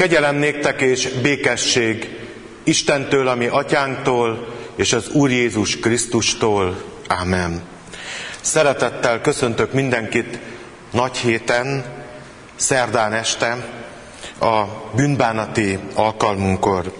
Kegyelem 0.00 0.36
néktek 0.36 0.80
és 0.80 1.08
békesség 1.08 2.18
Istentől, 2.64 3.28
ami 3.28 3.46
atyánktól, 3.46 4.54
és 4.76 4.92
az 4.92 5.08
Úr 5.08 5.30
Jézus 5.30 5.78
Krisztustól. 5.78 6.82
Ámen. 7.06 7.62
Szeretettel 8.40 9.20
köszöntök 9.20 9.72
mindenkit 9.72 10.38
nagy 10.90 11.16
héten, 11.16 11.84
szerdán 12.56 13.12
este, 13.12 13.56
a 14.40 14.64
bűnbánati 14.94 15.78
alkalmunkkor. 15.94 16.92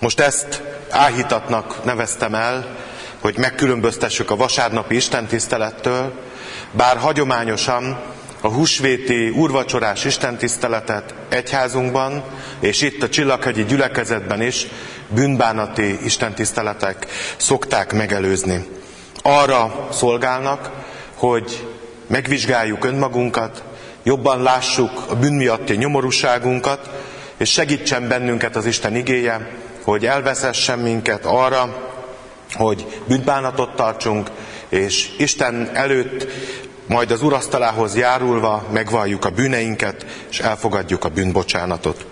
Most 0.00 0.20
ezt 0.20 0.62
áhítatnak 0.90 1.84
neveztem 1.84 2.34
el, 2.34 2.76
hogy 3.20 3.38
megkülönböztessük 3.38 4.30
a 4.30 4.36
vasárnapi 4.36 4.94
istentisztelettől, 4.94 6.12
bár 6.72 6.96
hagyományosan 6.96 8.00
a 8.40 8.48
húsvéti 8.48 9.28
úrvacsorás 9.28 10.04
istentiszteletet 10.04 11.14
egyházunkban, 11.28 12.22
és 12.60 12.82
itt 12.82 13.02
a 13.02 13.08
Csillaghegyi 13.08 13.64
gyülekezetben 13.64 14.42
is 14.42 14.66
bűnbánati 15.08 15.98
istentiszteletek 16.04 17.06
szokták 17.36 17.92
megelőzni. 17.92 18.66
Arra 19.22 19.88
szolgálnak, 19.92 20.70
hogy 21.14 21.66
megvizsgáljuk 22.06 22.84
önmagunkat, 22.84 23.62
jobban 24.02 24.42
lássuk 24.42 25.04
a 25.08 25.14
bűn 25.14 25.34
miatti 25.34 25.76
nyomorúságunkat, 25.76 26.90
és 27.36 27.50
segítsen 27.50 28.08
bennünket 28.08 28.56
az 28.56 28.66
Isten 28.66 28.96
igéje, 28.96 29.50
hogy 29.84 30.06
elveszessen 30.06 30.78
minket 30.78 31.24
arra, 31.24 31.88
hogy 32.52 32.86
bűnbánatot 33.08 33.76
tartsunk, 33.76 34.30
és 34.68 35.10
Isten 35.18 35.70
előtt 35.74 36.26
majd 36.90 37.10
az 37.10 37.22
urasztalához 37.22 37.96
járulva 37.96 38.66
megvalljuk 38.72 39.24
a 39.24 39.30
bűneinket, 39.30 40.06
és 40.30 40.38
elfogadjuk 40.38 41.04
a 41.04 41.08
bűnbocsánatot. 41.08 42.06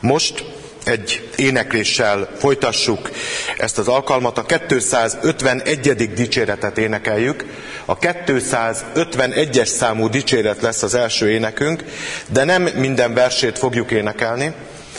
Most 0.00 0.44
egy 0.84 1.30
énekléssel 1.36 2.28
folytassuk 2.38 3.10
ezt 3.58 3.78
az 3.78 3.88
alkalmat. 3.88 4.38
A 4.38 4.44
251. 4.68 6.12
dicséretet 6.14 6.78
énekeljük. 6.78 7.44
A 7.84 7.98
251-es 7.98 9.66
számú 9.66 10.08
dicséret 10.08 10.62
lesz 10.62 10.82
az 10.82 10.94
első 10.94 11.30
énekünk, 11.30 11.84
de 12.28 12.44
nem 12.44 12.62
minden 12.62 13.14
versét 13.14 13.58
fogjuk 13.58 13.90
énekelni, 13.90 14.52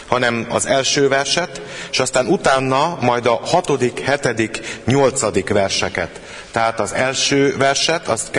hanem 0.08 0.46
az 0.50 0.66
első 0.66 1.08
verset, 1.08 1.62
és 1.92 2.00
aztán 2.00 2.28
utána 2.28 2.98
majd 3.02 3.26
a 3.26 3.40
hatodik, 3.44 4.00
hetedik, 4.00 4.60
nyolcadik 4.86 5.50
verseket. 5.50 6.22
Tehát 6.54 6.80
az 6.80 6.94
első 6.94 7.58
verset, 7.58 8.08
az 8.08 8.32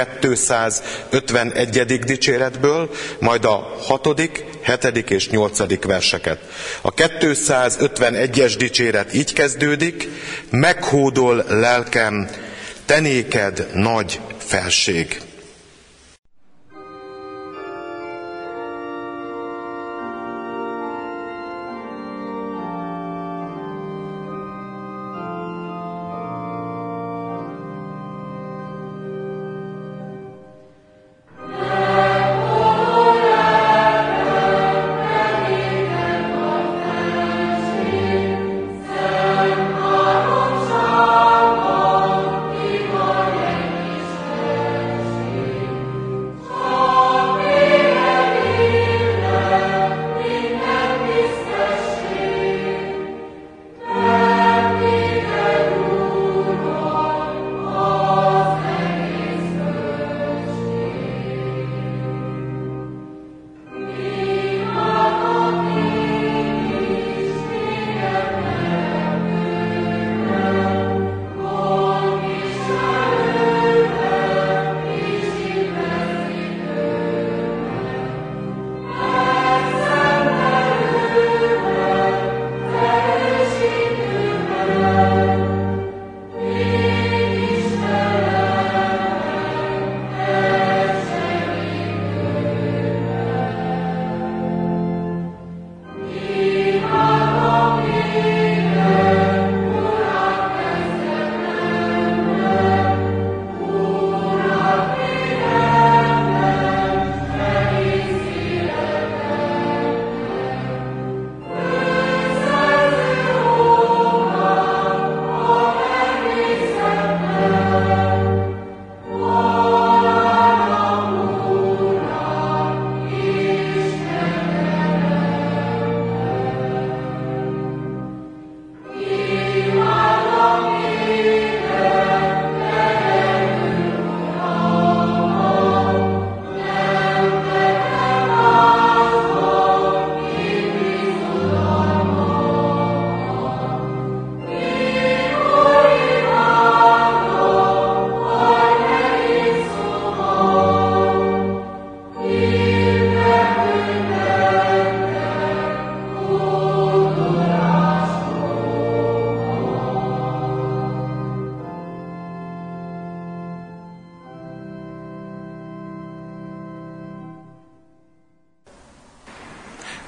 251. 1.11 1.99
dicséretből, 1.99 2.91
majd 3.19 3.45
a 3.45 3.77
hatodik, 3.87 4.45
hetedik 4.63 5.11
és 5.11 5.31
nyolcadik 5.31 5.85
verseket. 5.85 6.39
A 6.81 6.95
251-es 6.95 8.55
dicséret 8.59 9.15
így 9.15 9.33
kezdődik, 9.33 10.09
meghódol 10.51 11.45
lelkem, 11.49 12.29
tenéked 12.85 13.67
nagy 13.73 14.21
felség. 14.39 15.21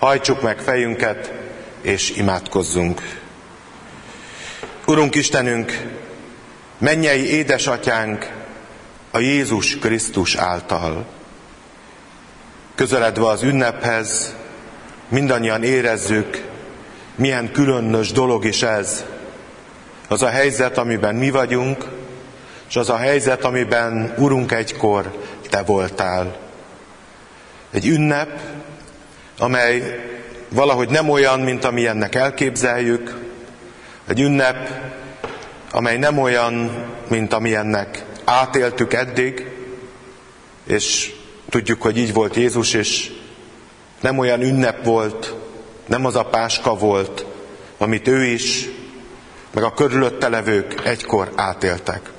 Hajtsuk 0.07 0.43
meg 0.43 0.59
fejünket, 0.59 1.33
és 1.81 2.11
imádkozzunk. 2.11 3.21
Urunk 4.87 5.15
Istenünk, 5.15 5.83
mennyei 6.79 7.31
édesatyánk 7.31 8.33
a 9.11 9.19
Jézus 9.19 9.79
Krisztus 9.79 10.35
által. 10.35 11.07
Közeledve 12.75 13.27
az 13.27 13.43
ünnephez, 13.43 14.35
mindannyian 15.09 15.63
érezzük, 15.63 16.45
milyen 17.15 17.53
különös 17.53 18.13
dolog 18.13 18.45
is 18.45 18.63
ez. 18.63 19.05
Az 20.09 20.23
a 20.23 20.29
helyzet, 20.29 20.79
amiben 20.79 21.15
mi 21.15 21.31
vagyunk, 21.31 21.85
és 22.69 22.77
az 22.77 22.89
a 22.89 22.97
helyzet, 22.97 23.45
amiben 23.45 24.15
Urunk 24.19 24.53
egykor 24.53 25.25
Te 25.51 25.63
voltál. 25.63 26.37
Egy 27.71 27.87
ünnep, 27.87 28.41
amely 29.39 30.01
valahogy 30.49 30.89
nem 30.89 31.09
olyan, 31.09 31.41
mint 31.41 31.65
amilyennek 31.65 32.15
elképzeljük, 32.15 33.15
egy 34.07 34.21
ünnep, 34.21 34.71
amely 35.71 35.99
nem 35.99 36.19
olyan, 36.19 36.71
mint 37.09 37.33
amilyennek 37.33 38.05
átéltük 38.25 38.93
eddig, 38.93 39.51
és 40.67 41.15
tudjuk, 41.49 41.83
hogy 41.83 41.97
így 41.97 42.13
volt 42.13 42.37
Jézus, 42.37 42.75
és 42.75 43.11
nem 44.01 44.19
olyan 44.19 44.43
ünnep 44.43 44.85
volt, 44.85 45.35
nem 45.87 46.05
az 46.05 46.17
a 46.17 46.25
páska 46.25 46.75
volt, 46.75 47.25
amit 47.79 48.09
ő 48.09 48.25
is, 48.25 48.69
meg 49.51 49.65
a 49.65 49.75
körülötte 49.75 50.29
levők 50.29 50.81
egykor 50.85 51.33
átéltek. 51.35 52.11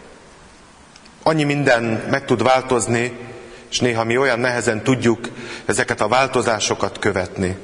Annyi 1.23 1.43
minden 1.43 1.83
meg 2.09 2.25
tud 2.25 2.43
változni, 2.43 3.26
és 3.69 3.79
néha 3.79 4.03
mi 4.03 4.17
olyan 4.17 4.39
nehezen 4.39 4.83
tudjuk 4.83 5.29
ezeket 5.65 6.01
a 6.01 6.07
változásokat 6.07 6.99
követni. 6.99 7.57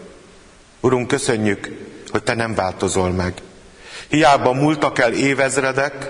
Urunk, 0.80 1.08
köszönjük, 1.08 1.70
hogy 2.10 2.24
Te 2.24 2.34
nem 2.34 2.56
változol 2.56 3.10
meg. 3.10 3.34
Hiába 4.08 4.54
múltak 4.54 5.00
el 5.00 5.14
évezredek, 5.14 6.10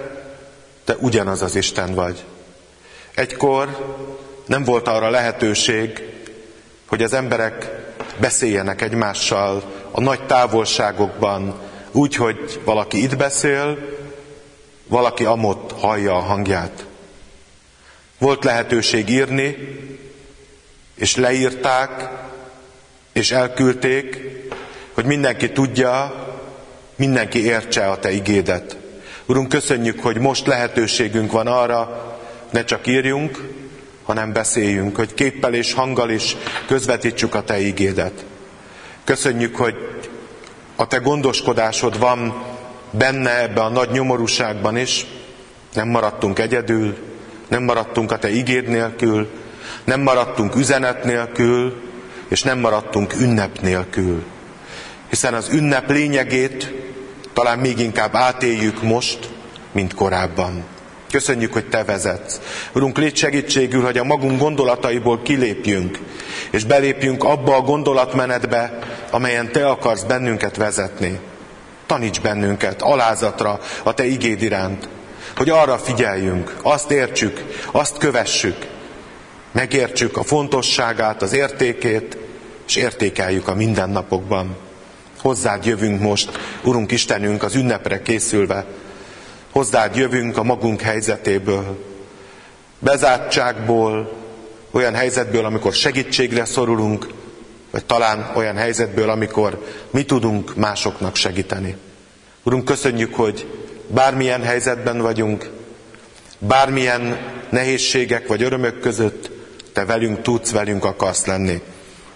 Te 0.83 0.95
ugyanaz 0.99 1.41
az 1.41 1.55
Isten 1.55 1.93
vagy. 1.93 2.23
Egykor 3.15 3.95
nem 4.45 4.63
volt 4.63 4.87
arra 4.87 5.09
lehetőség, 5.09 6.03
hogy 6.85 7.03
az 7.03 7.13
emberek 7.13 7.71
beszéljenek 8.17 8.81
egymással 8.81 9.63
a 9.91 10.01
nagy 10.01 10.25
távolságokban, 10.25 11.59
úgy, 11.91 12.15
hogy 12.15 12.61
valaki 12.65 13.03
itt 13.03 13.17
beszél, 13.17 13.77
valaki 14.87 15.25
amott 15.25 15.71
hallja 15.79 16.15
a 16.15 16.19
hangját. 16.19 16.85
Volt 18.17 18.43
lehetőség 18.43 19.09
írni, 19.09 19.57
és 20.95 21.15
leírták, 21.15 22.09
és 23.13 23.31
elküldték, 23.31 24.21
hogy 24.93 25.05
mindenki 25.05 25.51
tudja, 25.51 26.13
mindenki 26.95 27.45
értse 27.45 27.89
a 27.89 27.99
Te 27.99 28.11
igédet. 28.11 28.77
Urunk, 29.25 29.49
köszönjük, 29.49 29.99
hogy 29.99 30.17
most 30.17 30.47
lehetőségünk 30.47 31.31
van 31.31 31.47
arra, 31.47 32.11
ne 32.49 32.63
csak 32.63 32.87
írjunk, 32.87 33.49
hanem 34.03 34.33
beszéljünk, 34.33 34.95
hogy 34.95 35.13
képpel 35.13 35.53
és 35.53 35.73
hanggal 35.73 36.09
is 36.09 36.35
közvetítsük 36.67 37.35
a 37.35 37.43
Te 37.43 37.59
igédet. 37.59 38.25
Köszönjük, 39.03 39.55
hogy 39.55 39.75
a 40.75 40.87
Te 40.87 40.97
gondoskodásod 40.97 41.99
van 41.99 42.43
benne 42.91 43.41
ebbe 43.41 43.61
a 43.61 43.69
nagy 43.69 43.89
nyomorúságban 43.89 44.77
is, 44.77 45.05
nem 45.73 45.87
maradtunk 45.87 46.39
egyedül, 46.39 46.97
nem 47.53 47.63
maradtunk 47.63 48.11
a 48.11 48.17
Te 48.17 48.29
igéd 48.29 48.67
nélkül, 48.67 49.29
nem 49.83 50.01
maradtunk 50.01 50.55
üzenet 50.55 51.03
nélkül, 51.03 51.81
és 52.27 52.43
nem 52.43 52.59
maradtunk 52.59 53.13
ünnep 53.19 53.59
nélkül. 53.59 54.23
Hiszen 55.09 55.33
az 55.33 55.49
ünnep 55.51 55.89
lényegét 55.89 56.73
talán 57.33 57.59
még 57.59 57.79
inkább 57.79 58.15
átéljük 58.15 58.81
most, 58.81 59.29
mint 59.71 59.93
korábban. 59.93 60.63
Köszönjük, 61.11 61.53
hogy 61.53 61.69
Te 61.69 61.83
vezetsz. 61.83 62.39
Urunk, 62.73 62.97
légy 62.97 63.15
segítségül, 63.15 63.83
hogy 63.83 63.97
a 63.97 64.03
magunk 64.03 64.39
gondolataiból 64.39 65.21
kilépjünk, 65.21 65.99
és 66.51 66.63
belépjünk 66.63 67.23
abba 67.23 67.55
a 67.55 67.61
gondolatmenetbe, 67.61 68.79
amelyen 69.11 69.51
Te 69.51 69.67
akarsz 69.67 70.03
bennünket 70.03 70.57
vezetni. 70.57 71.19
Taníts 71.85 72.21
bennünket 72.21 72.81
alázatra 72.81 73.59
a 73.83 73.93
Te 73.93 74.05
igéd 74.05 74.41
iránt, 74.41 74.87
hogy 75.35 75.49
arra 75.49 75.77
figyeljünk, 75.77 76.55
azt 76.61 76.91
értsük, 76.91 77.43
azt 77.71 77.97
kövessük, 77.97 78.67
megértsük 79.51 80.17
a 80.17 80.23
fontosságát, 80.23 81.21
az 81.21 81.33
értékét, 81.33 82.17
és 82.67 82.75
értékeljük 82.75 83.47
a 83.47 83.55
mindennapokban. 83.55 84.57
Hozzád 85.21 85.65
jövünk 85.65 86.01
most, 86.01 86.39
Urunk 86.63 86.91
Istenünk, 86.91 87.43
az 87.43 87.55
ünnepre 87.55 88.01
készülve, 88.01 88.65
hozzád 89.51 89.95
jövünk 89.95 90.37
a 90.37 90.43
magunk 90.43 90.81
helyzetéből, 90.81 91.77
bezártságból, 92.79 94.13
olyan 94.71 94.93
helyzetből, 94.93 95.45
amikor 95.45 95.73
segítségre 95.73 96.45
szorulunk, 96.45 97.07
vagy 97.71 97.85
talán 97.85 98.31
olyan 98.35 98.55
helyzetből, 98.55 99.09
amikor 99.09 99.65
mi 99.91 100.05
tudunk 100.05 100.55
másoknak 100.55 101.15
segíteni. 101.15 101.75
Urunk, 102.43 102.65
köszönjük, 102.65 103.15
hogy 103.15 103.62
bármilyen 103.87 104.43
helyzetben 104.43 105.01
vagyunk, 105.01 105.49
bármilyen 106.39 107.17
nehézségek 107.49 108.27
vagy 108.27 108.43
örömök 108.43 108.79
között, 108.79 109.31
Te 109.73 109.85
velünk 109.85 110.21
tudsz, 110.21 110.51
velünk 110.51 110.85
akarsz 110.85 111.25
lenni. 111.25 111.61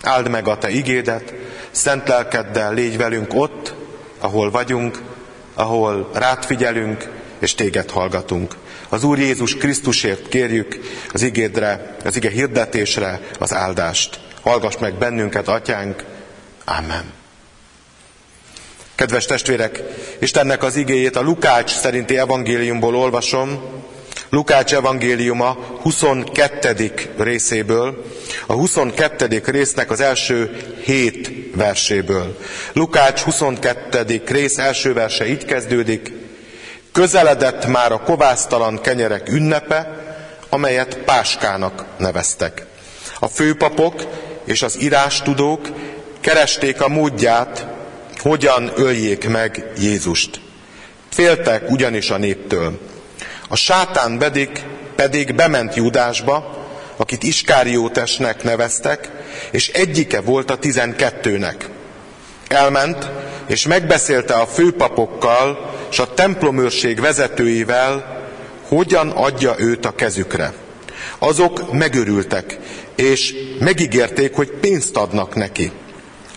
Áld 0.01 0.29
meg 0.29 0.47
a 0.47 0.57
Te 0.57 0.69
igédet, 0.69 1.33
szent 1.71 2.07
lelkeddel 2.07 2.73
légy 2.73 2.97
velünk 2.97 3.33
ott, 3.33 3.73
ahol 4.19 4.51
vagyunk, 4.51 5.01
ahol 5.53 6.09
rád 6.13 6.45
figyelünk, 6.45 7.09
és 7.39 7.55
téged 7.55 7.89
hallgatunk. 7.89 8.55
Az 8.89 9.03
Úr 9.03 9.19
Jézus 9.19 9.55
Krisztusért 9.55 10.27
kérjük 10.27 10.79
az 11.13 11.21
igédre, 11.21 11.95
az 12.03 12.15
ige 12.15 12.29
hirdetésre 12.29 13.19
az 13.39 13.53
áldást. 13.53 14.19
Hallgass 14.41 14.77
meg 14.77 14.93
bennünket, 14.93 15.47
atyánk. 15.47 16.03
Amen. 16.65 17.16
Kedves 18.97 19.25
testvérek, 19.25 19.83
Istennek 20.19 20.63
az 20.63 20.75
igéjét 20.75 21.15
a 21.15 21.21
Lukács 21.21 21.71
szerinti 21.71 22.17
evangéliumból 22.17 22.95
olvasom, 22.95 23.61
Lukács 24.29 24.73
evangéliuma 24.73 25.57
22. 25.81 26.91
részéből, 27.17 28.05
a 28.47 28.53
22. 28.53 29.41
résznek 29.45 29.91
az 29.91 29.99
első 29.99 30.57
hét 30.83 31.31
verséből. 31.55 32.37
Lukács 32.73 33.21
22. 33.21 34.21
rész 34.25 34.57
első 34.57 34.93
verse 34.93 35.27
így 35.27 35.45
kezdődik, 35.45 36.11
Közeledett 36.91 37.67
már 37.67 37.91
a 37.91 38.03
kovásztalan 38.03 38.81
kenyerek 38.81 39.29
ünnepe, 39.29 40.05
amelyet 40.49 40.97
Páskának 40.97 41.85
neveztek. 41.97 42.65
A 43.19 43.27
főpapok 43.27 44.03
és 44.45 44.61
az 44.61 44.81
írástudók 44.81 45.67
keresték 46.21 46.81
a 46.81 46.87
módját, 46.87 47.76
hogyan 48.27 48.71
öljék 48.75 49.29
meg 49.29 49.71
Jézust. 49.79 50.39
Féltek 51.09 51.69
ugyanis 51.69 52.09
a 52.09 52.17
néptől. 52.17 52.79
A 53.47 53.55
sátán 53.55 54.17
pedig, 54.17 54.49
pedig 54.95 55.35
bement 55.35 55.75
Judásba, 55.75 56.65
akit 56.97 57.23
Iskáriótesnek 57.23 58.43
neveztek, 58.43 59.11
és 59.51 59.67
egyike 59.67 60.21
volt 60.21 60.51
a 60.51 60.57
tizenkettőnek. 60.57 61.69
Elment, 62.47 63.09
és 63.47 63.67
megbeszélte 63.67 64.33
a 64.33 64.47
főpapokkal 64.47 65.75
és 65.91 65.99
a 65.99 66.13
templomőrség 66.13 66.99
vezetőivel, 66.99 68.21
hogyan 68.67 69.09
adja 69.09 69.55
őt 69.57 69.85
a 69.85 69.95
kezükre. 69.95 70.53
Azok 71.19 71.71
megörültek, 71.71 72.57
és 72.95 73.33
megígérték, 73.59 74.35
hogy 74.35 74.49
pénzt 74.51 74.97
adnak 74.97 75.35
neki. 75.35 75.71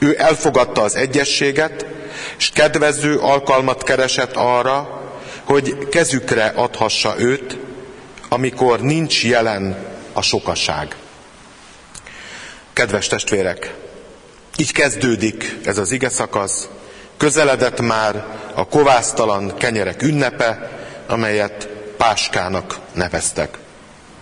Ő 0.00 0.14
elfogadta 0.19 0.83
az 0.83 0.95
egyességet, 0.95 1.87
és 2.38 2.50
kedvező 2.50 3.19
alkalmat 3.19 3.83
keresett 3.83 4.37
arra, 4.37 5.02
hogy 5.45 5.88
kezükre 5.88 6.52
adhassa 6.57 7.14
őt, 7.19 7.59
amikor 8.28 8.80
nincs 8.80 9.25
jelen 9.25 9.87
a 10.12 10.23
sokaság. 10.23 10.97
Kedves 12.73 13.07
testvérek, 13.07 13.75
így 14.57 14.73
kezdődik 14.73 15.59
ez 15.64 15.78
az 15.78 15.92
ige 15.92 16.09
szakasz, 16.09 16.69
Közeledett 17.21 17.80
már 17.80 18.25
a 18.54 18.69
kovásztalan 18.69 19.57
kenyerek 19.57 20.02
ünnepe, 20.02 20.71
amelyet 21.07 21.69
Páskának 21.97 22.78
neveztek. 22.92 23.59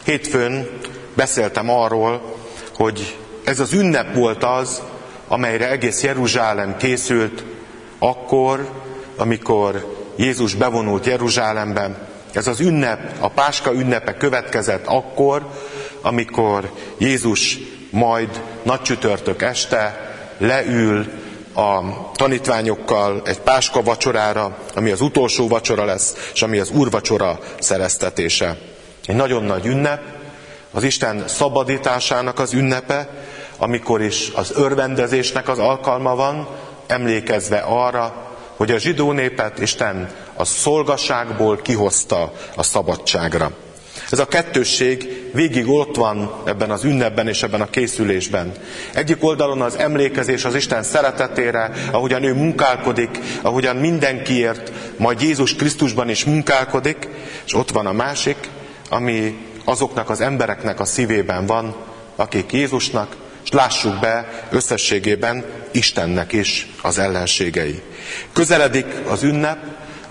Hétfőn 0.04 0.68
beszéltem 1.14 1.70
arról, 1.70 2.36
hogy 2.74 3.16
ez 3.44 3.60
az 3.60 3.72
ünnep 3.72 4.14
volt 4.14 4.44
az, 4.44 4.82
amelyre 5.28 5.70
egész 5.70 6.02
Jeruzsálem 6.02 6.76
készült, 6.76 7.44
akkor, 7.98 8.68
amikor 9.16 9.96
Jézus 10.16 10.54
bevonult 10.54 11.06
Jeruzsálembe. 11.06 12.08
Ez 12.32 12.46
az 12.46 12.60
ünnep, 12.60 13.12
a 13.20 13.28
Páska 13.28 13.72
ünnepe 13.72 14.16
következett 14.16 14.86
akkor, 14.86 15.50
amikor 16.00 16.72
Jézus 16.98 17.58
majd 17.90 18.42
nagy 18.62 18.82
csütörtök 18.82 19.42
este 19.42 20.12
leül 20.38 21.06
a 21.54 21.80
tanítványokkal 22.12 23.22
egy 23.24 23.40
páska 23.40 23.82
vacsorára, 23.82 24.58
ami 24.74 24.90
az 24.90 25.00
utolsó 25.00 25.48
vacsora 25.48 25.84
lesz, 25.84 26.30
és 26.34 26.42
ami 26.42 26.58
az 26.58 26.70
úrvacsora 26.70 27.38
szereztetése. 27.58 28.56
Egy 29.06 29.16
nagyon 29.16 29.44
nagy 29.44 29.66
ünnep, 29.66 30.02
az 30.72 30.82
Isten 30.82 31.24
szabadításának 31.28 32.38
az 32.38 32.52
ünnepe, 32.52 33.08
amikor 33.58 34.02
is 34.02 34.30
az 34.34 34.52
örvendezésnek 34.56 35.48
az 35.48 35.58
alkalma 35.58 36.14
van, 36.14 36.48
emlékezve 36.86 37.58
arra, 37.58 38.26
hogy 38.56 38.70
a 38.70 38.78
zsidó 38.78 39.12
népet 39.12 39.58
Isten 39.58 40.10
a 40.34 40.44
szolgaságból 40.44 41.56
kihozta 41.56 42.32
a 42.56 42.62
szabadságra. 42.62 43.52
Ez 44.10 44.18
a 44.18 44.26
kettősség 44.26 45.28
végig 45.32 45.68
ott 45.68 45.96
van 45.96 46.32
ebben 46.44 46.70
az 46.70 46.84
ünnepben 46.84 47.28
és 47.28 47.42
ebben 47.42 47.60
a 47.60 47.70
készülésben. 47.70 48.52
Egyik 48.94 49.24
oldalon 49.24 49.60
az 49.60 49.76
emlékezés 49.76 50.44
az 50.44 50.54
Isten 50.54 50.82
szeretetére, 50.82 51.70
ahogyan 51.92 52.22
ő 52.22 52.34
munkálkodik, 52.34 53.18
ahogyan 53.42 53.76
mindenkiért, 53.76 54.72
majd 54.96 55.20
Jézus 55.20 55.54
Krisztusban 55.54 56.08
is 56.08 56.24
munkálkodik, 56.24 57.08
és 57.46 57.54
ott 57.54 57.70
van 57.70 57.86
a 57.86 57.92
másik, 57.92 58.36
ami 58.90 59.38
azoknak 59.64 60.10
az 60.10 60.20
embereknek 60.20 60.80
a 60.80 60.84
szívében 60.84 61.46
van, 61.46 61.74
akik 62.16 62.52
Jézusnak 62.52 63.16
és 63.48 63.54
lássuk 63.54 63.98
be 64.00 64.46
összességében 64.50 65.44
Istennek 65.70 66.32
is 66.32 66.66
az 66.82 66.98
ellenségei. 66.98 67.82
Közeledik 68.32 68.86
az 69.08 69.22
ünnep, 69.22 69.58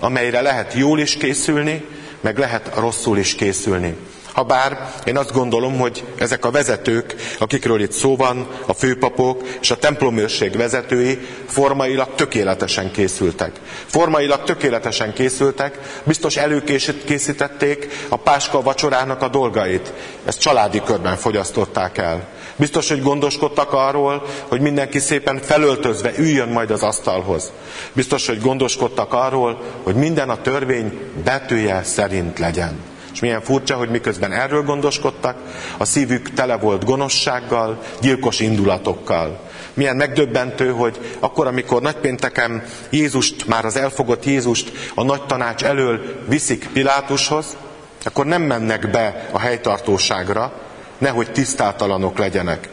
amelyre 0.00 0.40
lehet 0.40 0.72
jól 0.72 1.00
is 1.00 1.16
készülni, 1.16 1.84
meg 2.20 2.38
lehet 2.38 2.70
rosszul 2.74 3.18
is 3.18 3.34
készülni. 3.34 3.96
Habár 4.32 4.92
én 5.04 5.16
azt 5.16 5.32
gondolom, 5.32 5.78
hogy 5.78 6.04
ezek 6.18 6.44
a 6.44 6.50
vezetők, 6.50 7.14
akikről 7.38 7.80
itt 7.80 7.92
szó 7.92 8.16
van, 8.16 8.48
a 8.66 8.72
főpapok 8.72 9.42
és 9.60 9.70
a 9.70 9.76
templomőrség 9.76 10.56
vezetői 10.56 11.18
formailag 11.46 12.14
tökéletesen 12.14 12.90
készültek. 12.90 13.60
Formailag 13.86 14.44
tökéletesen 14.44 15.12
készültek, 15.12 15.78
biztos 16.04 16.36
előkészítették 16.36 17.88
a 18.08 18.16
páska 18.16 18.62
vacsorának 18.62 19.22
a 19.22 19.28
dolgait. 19.28 19.92
Ezt 20.24 20.40
családi 20.40 20.82
körben 20.84 21.16
fogyasztották 21.16 21.98
el. 21.98 22.37
Biztos, 22.58 22.88
hogy 22.88 23.02
gondoskodtak 23.02 23.72
arról, 23.72 24.26
hogy 24.48 24.60
mindenki 24.60 24.98
szépen 24.98 25.38
felöltözve 25.42 26.12
üljön 26.16 26.48
majd 26.48 26.70
az 26.70 26.82
asztalhoz. 26.82 27.52
Biztos, 27.92 28.26
hogy 28.26 28.40
gondoskodtak 28.40 29.12
arról, 29.12 29.62
hogy 29.82 29.94
minden 29.94 30.30
a 30.30 30.40
törvény 30.40 31.00
betűje 31.24 31.82
szerint 31.82 32.38
legyen. 32.38 32.78
És 33.12 33.20
milyen 33.20 33.40
furcsa, 33.40 33.76
hogy 33.76 33.88
miközben 33.88 34.32
erről 34.32 34.62
gondoskodtak, 34.62 35.36
a 35.76 35.84
szívük 35.84 36.32
tele 36.32 36.56
volt 36.56 36.84
gonoszsággal, 36.84 37.82
gyilkos 38.00 38.40
indulatokkal. 38.40 39.40
Milyen 39.74 39.96
megdöbbentő, 39.96 40.70
hogy 40.70 41.16
akkor, 41.20 41.46
amikor 41.46 41.82
nagypénteken 41.82 42.64
Jézust, 42.90 43.46
már 43.46 43.64
az 43.64 43.76
elfogott 43.76 44.24
Jézust 44.24 44.72
a 44.94 45.02
nagy 45.02 45.22
tanács 45.22 45.64
elől 45.64 46.00
viszik 46.28 46.68
Pilátushoz, 46.72 47.56
akkor 48.04 48.26
nem 48.26 48.42
mennek 48.42 48.90
be 48.90 49.28
a 49.32 49.38
helytartóságra, 49.38 50.52
nehogy 50.98 51.32
tisztátalanok 51.32 52.18
legyenek, 52.18 52.68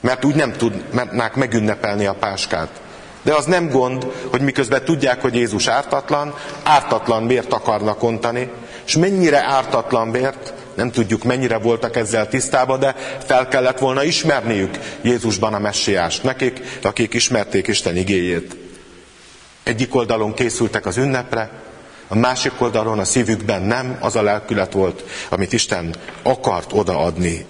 mert 0.00 0.24
úgy 0.24 0.34
nem 0.34 0.52
tudnák 0.52 1.34
megünnepelni 1.34 2.06
a 2.06 2.14
páskát. 2.14 2.80
De 3.22 3.34
az 3.34 3.44
nem 3.44 3.68
gond, 3.68 4.04
hogy 4.30 4.40
miközben 4.40 4.84
tudják, 4.84 5.20
hogy 5.20 5.34
Jézus 5.34 5.66
ártatlan, 5.66 6.34
ártatlan 6.62 7.22
miért 7.22 7.52
akarnak 7.52 8.02
ontani, 8.02 8.50
és 8.86 8.96
mennyire 8.96 9.44
ártatlan 9.44 10.12
vért, 10.12 10.52
nem 10.74 10.90
tudjuk 10.90 11.24
mennyire 11.24 11.58
voltak 11.58 11.96
ezzel 11.96 12.28
tisztában, 12.28 12.80
de 12.80 12.94
fel 13.26 13.48
kellett 13.48 13.78
volna 13.78 14.02
ismerniük 14.02 14.78
Jézusban 15.02 15.54
a 15.54 15.58
messiást 15.58 16.22
nekik, 16.22 16.78
akik 16.82 17.14
ismerték 17.14 17.66
Isten 17.66 17.96
igéjét. 17.96 18.56
Egyik 19.62 19.94
oldalon 19.94 20.34
készültek 20.34 20.86
az 20.86 20.96
ünnepre, 20.96 21.50
a 22.08 22.16
másik 22.16 22.60
oldalon 22.60 22.98
a 22.98 23.04
szívükben 23.04 23.62
nem 23.62 23.98
az 24.00 24.16
a 24.16 24.22
lelkület 24.22 24.72
volt, 24.72 25.04
amit 25.28 25.52
Isten 25.52 25.94
akart 26.22 26.72
odaadni. 26.72 27.46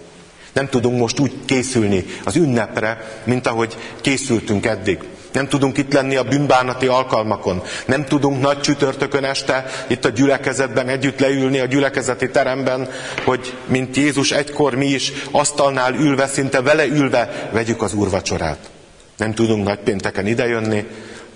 Nem 0.58 0.68
tudunk 0.68 0.98
most 0.98 1.18
úgy 1.18 1.32
készülni 1.44 2.04
az 2.24 2.36
ünnepre, 2.36 3.20
mint 3.24 3.46
ahogy 3.46 3.76
készültünk 4.00 4.66
eddig. 4.66 4.98
Nem 5.32 5.48
tudunk 5.48 5.78
itt 5.78 5.92
lenni 5.92 6.16
a 6.16 6.22
bűnbánati 6.22 6.86
alkalmakon. 6.86 7.62
Nem 7.86 8.04
tudunk 8.04 8.40
nagy 8.40 8.60
csütörtökön 8.60 9.24
este 9.24 9.66
itt 9.86 10.04
a 10.04 10.08
gyülekezetben 10.08 10.88
együtt 10.88 11.20
leülni 11.20 11.58
a 11.58 11.66
gyülekezeti 11.66 12.30
teremben, 12.30 12.90
hogy 13.24 13.54
mint 13.66 13.96
Jézus 13.96 14.30
egykor 14.30 14.74
mi 14.74 14.86
is 14.86 15.12
asztalnál 15.30 15.94
ülve, 15.94 16.26
szinte 16.26 16.60
vele 16.60 16.86
ülve 16.86 17.48
vegyük 17.52 17.82
az 17.82 17.94
úrvacsorát. 17.94 18.58
Nem 19.16 19.34
tudunk 19.34 19.64
nagypénteken 19.64 20.26
idejönni, 20.26 20.86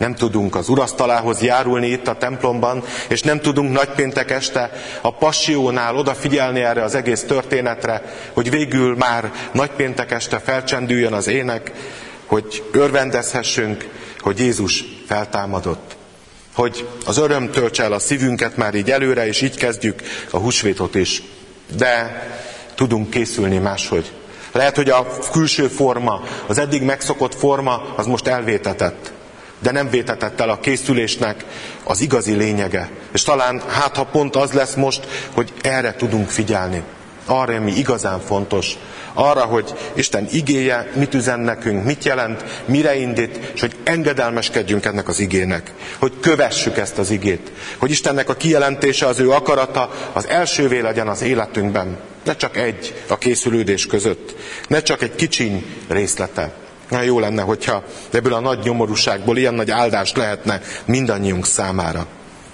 nem 0.03 0.15
tudunk 0.15 0.55
az 0.55 0.69
urasztalához 0.69 1.41
járulni 1.41 1.87
itt 1.87 2.09
a 2.09 2.17
templomban, 2.17 2.85
és 3.09 3.23
nem 3.23 3.41
tudunk 3.41 3.73
nagypéntek 3.73 4.31
este 4.31 4.71
a 5.01 5.15
passiónál 5.15 5.97
odafigyelni 5.97 6.61
erre 6.61 6.83
az 6.83 6.95
egész 6.95 7.23
történetre, 7.23 8.03
hogy 8.33 8.51
végül 8.51 8.97
már 8.97 9.33
nagypéntek 9.53 10.11
este 10.11 10.39
felcsendüljön 10.39 11.13
az 11.13 11.27
ének, 11.27 11.73
hogy 12.27 12.63
örvendezhessünk, 12.73 13.89
hogy 14.21 14.39
Jézus 14.39 14.85
feltámadott. 15.07 15.97
Hogy 16.55 16.89
az 17.07 17.19
öröm 17.19 17.51
töltse 17.51 17.83
el 17.83 17.93
a 17.93 17.99
szívünket 17.99 18.57
már 18.57 18.75
így 18.75 18.91
előre, 18.91 19.27
és 19.27 19.41
így 19.41 19.57
kezdjük 19.57 20.03
a 20.31 20.39
húsvétot 20.39 20.95
is. 20.95 21.23
De 21.77 22.23
tudunk 22.75 23.11
készülni 23.11 23.59
máshogy. 23.59 24.13
Lehet, 24.53 24.77
hogy 24.77 24.91
a 24.91 25.07
külső 25.33 25.67
forma, 25.69 26.23
az 26.47 26.59
eddig 26.59 26.83
megszokott 26.83 27.35
forma, 27.35 27.83
az 27.97 28.07
most 28.07 28.27
elvétetett. 28.27 29.13
De 29.63 29.71
nem 29.71 29.91
vétetett 29.91 30.41
el 30.41 30.49
a 30.51 30.61
készülésnek 30.61 31.45
az 31.85 32.01
igazi 32.01 32.33
lényege. 32.33 32.91
És 33.13 33.23
talán 33.23 33.63
hát, 33.69 33.97
ha 33.97 34.05
pont 34.05 34.37
az 34.37 34.53
lesz 34.53 34.75
most, 34.75 35.07
hogy 35.35 35.53
erre 35.63 35.95
tudunk 35.95 36.29
figyelni. 36.29 36.83
Arra, 37.27 37.55
ami 37.55 37.73
igazán 37.73 38.21
fontos, 38.21 38.77
arra, 39.15 39.41
hogy 39.41 39.75
Isten 39.95 40.29
igéje 40.31 40.91
mit 40.95 41.15
üzen 41.15 41.41
nekünk, 41.41 41.85
mit 41.85 42.05
jelent, 42.05 42.45
mire 42.65 42.97
indít, 42.97 43.37
és 43.55 43.61
hogy 43.61 43.77
engedelmeskedjünk 43.85 44.85
ennek 44.85 45.09
az 45.09 45.21
igének, 45.21 45.73
hogy 45.99 46.13
kövessük 46.21 46.77
ezt 46.77 46.99
az 46.99 47.11
igét, 47.11 47.53
hogy 47.79 47.91
Istennek 47.91 48.29
a 48.29 48.35
kijelentése, 48.35 49.07
az 49.07 49.19
ő 49.19 49.31
akarata 49.31 49.91
az 50.13 50.29
elsővé 50.29 50.81
legyen 50.81 51.09
az 51.09 51.23
életünkben, 51.23 51.99
ne 52.25 52.37
csak 52.37 52.57
egy 52.57 53.03
a 53.09 53.19
készülődés 53.19 53.87
között, 53.87 54.35
ne 54.69 54.83
csak 54.83 55.03
egy 55.03 55.15
kicsiny 55.15 55.65
részlete. 55.89 56.53
Na 56.93 57.03
jó 57.03 57.21
lenne, 57.21 57.43
hogyha 57.43 57.85
ebből 58.11 58.35
a 58.35 58.41
nagy 58.41 58.59
nyomorúságból 58.65 59.37
ilyen 59.37 59.55
nagy 59.55 59.71
áldást 59.71 60.17
lehetne 60.17 60.61
mindannyiunk 60.85 61.47
számára. 61.47 62.07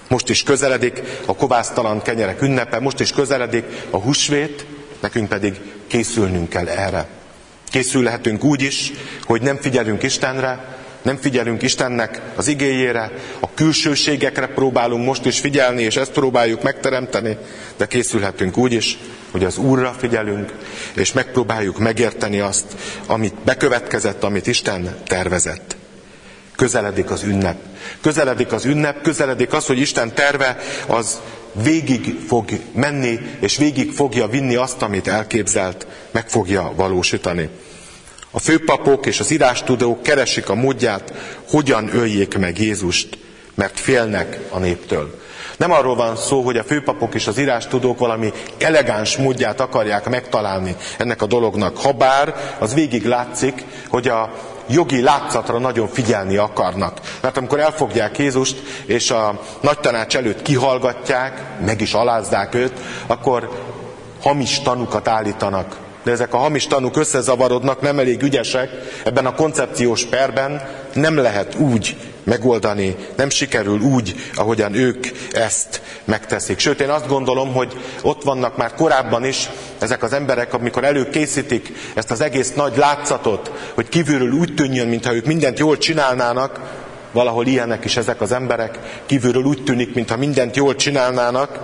Most 0.07 0.29
is 0.29 0.43
közeledik 0.43 1.01
a 1.25 1.35
kovásztalan 1.35 2.01
kenyerek 2.01 2.41
ünnepe, 2.41 2.79
most 2.79 2.99
is 2.99 3.11
közeledik 3.11 3.65
a 3.89 3.97
húsvét, 3.97 4.65
nekünk 4.99 5.29
pedig 5.29 5.61
készülnünk 5.87 6.49
kell 6.49 6.67
erre. 6.67 7.07
Készülhetünk 7.69 8.43
úgy 8.43 8.61
is, 8.61 8.91
hogy 9.23 9.41
nem 9.41 9.57
figyelünk 9.57 10.03
Istenre, 10.03 10.77
nem 11.01 11.17
figyelünk 11.17 11.61
Istennek 11.61 12.21
az 12.35 12.47
igéjére, 12.47 13.11
a 13.39 13.53
külsőségekre 13.53 14.47
próbálunk 14.47 15.05
most 15.05 15.25
is 15.25 15.39
figyelni, 15.39 15.81
és 15.81 15.95
ezt 15.95 16.11
próbáljuk 16.11 16.63
megteremteni, 16.63 17.37
de 17.77 17.85
készülhetünk 17.85 18.57
úgy 18.57 18.73
is, 18.73 18.97
hogy 19.31 19.43
az 19.43 19.57
Úrra 19.57 19.95
figyelünk, 19.99 20.53
és 20.93 21.13
megpróbáljuk 21.13 21.79
megérteni 21.79 22.39
azt, 22.39 22.65
amit 23.07 23.33
bekövetkezett, 23.33 24.23
amit 24.23 24.47
Isten 24.47 24.97
tervezett. 25.05 25.75
Közeledik 26.55 27.11
az 27.11 27.23
ünnep. 27.23 27.57
Közeledik 28.01 28.51
az 28.51 28.65
ünnep, 28.65 29.01
közeledik 29.01 29.53
az, 29.53 29.65
hogy 29.65 29.79
Isten 29.79 30.13
terve 30.13 30.57
az 30.87 31.19
végig 31.51 32.15
fog 32.27 32.49
menni, 32.73 33.19
és 33.39 33.57
végig 33.57 33.91
fogja 33.91 34.27
vinni 34.27 34.55
azt, 34.55 34.81
amit 34.81 35.07
elképzelt, 35.07 35.87
meg 36.11 36.29
fogja 36.29 36.73
valósítani. 36.75 37.49
A 38.31 38.39
főpapok 38.39 39.05
és 39.05 39.19
az 39.19 39.31
írástudók 39.31 40.03
keresik 40.03 40.49
a 40.49 40.55
módját, 40.55 41.13
hogyan 41.49 41.95
öljék 41.95 42.37
meg 42.37 42.59
Jézust, 42.59 43.17
mert 43.55 43.79
félnek 43.79 44.39
a 44.49 44.59
néptől. 44.59 45.19
Nem 45.59 45.71
arról 45.71 45.95
van 45.95 46.15
szó, 46.15 46.41
hogy 46.41 46.57
a 46.57 46.63
főpapok 46.63 47.13
és 47.15 47.27
az 47.27 47.37
írástudók 47.37 47.99
valami 47.99 48.31
elegáns 48.57 49.17
módját 49.17 49.59
akarják 49.59 50.09
megtalálni 50.09 50.75
ennek 50.97 51.21
a 51.21 51.25
dolognak. 51.25 51.77
Habár 51.77 52.35
az 52.59 52.73
végig 52.73 53.05
látszik, 53.05 53.65
hogy 53.89 54.07
a 54.07 54.33
jogi 54.69 55.01
látszatra 55.01 55.59
nagyon 55.59 55.87
figyelni 55.87 56.37
akarnak. 56.37 56.99
Mert 57.21 57.37
amikor 57.37 57.59
elfogják 57.59 58.17
Jézust, 58.17 58.61
és 58.85 59.11
a 59.11 59.39
nagy 59.61 59.79
tanács 59.79 60.15
előtt 60.15 60.41
kihallgatják, 60.41 61.43
meg 61.65 61.81
is 61.81 61.93
alázzák 61.93 62.55
őt, 62.55 62.73
akkor 63.07 63.49
hamis 64.21 64.59
tanukat 64.59 65.07
állítanak. 65.07 65.77
De 66.03 66.11
ezek 66.11 66.33
a 66.33 66.37
hamis 66.37 66.67
tanúk 66.67 66.97
összezavarodnak, 66.97 67.81
nem 67.81 67.99
elég 67.99 68.21
ügyesek, 68.21 68.69
ebben 69.05 69.25
a 69.25 69.35
koncepciós 69.35 70.05
perben 70.05 70.61
nem 70.93 71.17
lehet 71.17 71.55
úgy 71.55 71.97
megoldani, 72.23 72.95
nem 73.15 73.29
sikerül 73.29 73.79
úgy, 73.79 74.15
ahogyan 74.35 74.73
ők 74.73 75.07
ezt 75.31 75.81
megteszik. 76.05 76.59
Sőt, 76.59 76.81
én 76.81 76.89
azt 76.89 77.07
gondolom, 77.07 77.53
hogy 77.53 77.77
ott 78.01 78.23
vannak 78.23 78.57
már 78.57 78.73
korábban 78.73 79.25
is 79.25 79.49
ezek 79.79 80.03
az 80.03 80.13
emberek, 80.13 80.53
amikor 80.53 80.83
előkészítik 80.83 81.73
ezt 81.93 82.11
az 82.11 82.21
egész 82.21 82.53
nagy 82.53 82.77
látszatot, 82.77 83.51
hogy 83.73 83.89
kívülről 83.89 84.31
úgy 84.31 84.53
tűnjön, 84.53 84.87
mintha 84.87 85.13
ők 85.13 85.25
mindent 85.25 85.59
jól 85.59 85.77
csinálnának, 85.77 86.59
valahol 87.11 87.45
ilyenek 87.45 87.85
is 87.85 87.97
ezek 87.97 88.21
az 88.21 88.31
emberek, 88.31 88.79
kívülről 89.05 89.43
úgy 89.43 89.63
tűnik, 89.63 89.93
mintha 89.93 90.17
mindent 90.17 90.55
jól 90.55 90.75
csinálnának, 90.75 91.59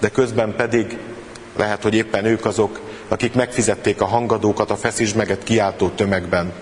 de 0.00 0.08
közben 0.08 0.54
pedig 0.56 0.98
lehet, 1.56 1.82
hogy 1.82 1.94
éppen 1.94 2.24
ők 2.24 2.44
azok, 2.44 2.80
akik 3.08 3.34
megfizették 3.34 4.00
a 4.00 4.06
hangadókat 4.06 4.70
a 4.70 4.76
feszismeget 4.76 5.44
kiáltó 5.44 5.88
tömegben. 5.88 6.52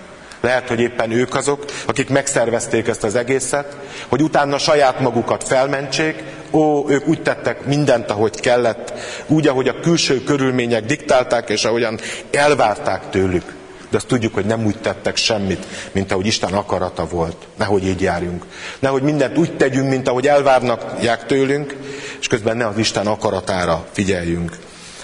Lehet, 0.41 0.67
hogy 0.67 0.79
éppen 0.79 1.11
ők 1.11 1.35
azok, 1.35 1.65
akik 1.85 2.09
megszervezték 2.09 2.87
ezt 2.87 3.03
az 3.03 3.15
egészet, 3.15 3.77
hogy 4.07 4.21
utána 4.21 4.57
saját 4.57 4.99
magukat 4.99 5.43
felmentsék, 5.43 6.23
ó, 6.51 6.89
ők 6.89 7.07
úgy 7.07 7.21
tettek 7.21 7.65
mindent, 7.65 8.11
ahogy 8.11 8.39
kellett, 8.39 8.93
úgy, 9.27 9.47
ahogy 9.47 9.67
a 9.67 9.79
külső 9.79 10.23
körülmények 10.23 10.85
diktálták, 10.85 11.49
és 11.49 11.65
ahogyan 11.65 11.99
elvárták 12.31 13.09
tőlük. 13.09 13.59
De 13.89 13.97
azt 13.97 14.07
tudjuk, 14.07 14.33
hogy 14.33 14.45
nem 14.45 14.65
úgy 14.65 14.77
tettek 14.77 15.15
semmit, 15.15 15.65
mint 15.91 16.11
ahogy 16.11 16.25
Isten 16.25 16.53
akarata 16.53 17.05
volt. 17.05 17.35
Nehogy 17.57 17.85
így 17.85 18.01
járjunk. 18.01 18.45
Nehogy 18.79 19.01
mindent 19.01 19.37
úgy 19.37 19.57
tegyünk, 19.57 19.89
mint 19.89 20.07
ahogy 20.07 20.27
elvárnak 20.27 20.99
tőlünk, 21.27 21.75
és 22.19 22.27
közben 22.27 22.57
ne 22.57 22.67
az 22.67 22.77
Isten 22.77 23.07
akaratára 23.07 23.85
figyeljünk. 23.91 24.57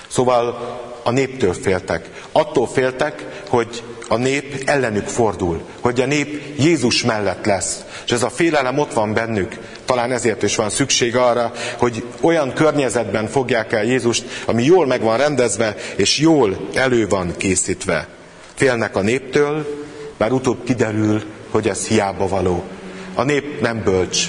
Szóval 0.08 0.78
a 1.04 1.12
néptől 1.12 1.54
féltek. 1.54 2.10
Attól 2.32 2.68
féltek, 2.68 3.26
hogy 3.50 3.84
a 4.08 4.18
nép 4.18 4.62
ellenük 4.66 5.08
fordul, 5.08 5.62
hogy 5.80 6.02
a 6.02 6.06
nép 6.06 6.42
Jézus 6.60 7.04
mellett 7.04 7.46
lesz. 7.46 7.84
És 8.06 8.12
ez 8.12 8.24
a 8.24 8.30
félelem 8.30 8.78
ott 8.78 8.94
van 8.94 9.14
bennük. 9.14 9.58
Talán 9.86 10.12
ezért 10.12 10.44
is 10.44 10.56
van 10.56 10.70
szükség 10.70 11.16
arra, 11.16 11.52
hogy 11.78 12.04
olyan 12.22 12.54
környezetben 12.54 13.28
fogják 13.28 13.74
el 13.74 13.84
Jézust, 13.84 14.26
ami 14.46 14.64
jól 14.64 14.86
meg 14.86 15.02
van 15.02 15.18
rendezve, 15.18 15.76
és 15.96 16.20
jól 16.20 16.68
elő 16.74 17.08
van 17.08 17.34
készítve. 17.38 18.08
Félnek 18.56 18.96
a 18.96 19.02
néptől, 19.02 19.86
bár 20.18 20.32
utóbb 20.32 20.64
kiderül, 20.64 21.24
hogy 21.50 21.68
ez 21.68 21.88
hiába 21.88 22.28
való. 22.28 22.64
A 23.14 23.24
nép 23.24 23.62
nem 23.62 23.82
bölcs. 23.84 24.28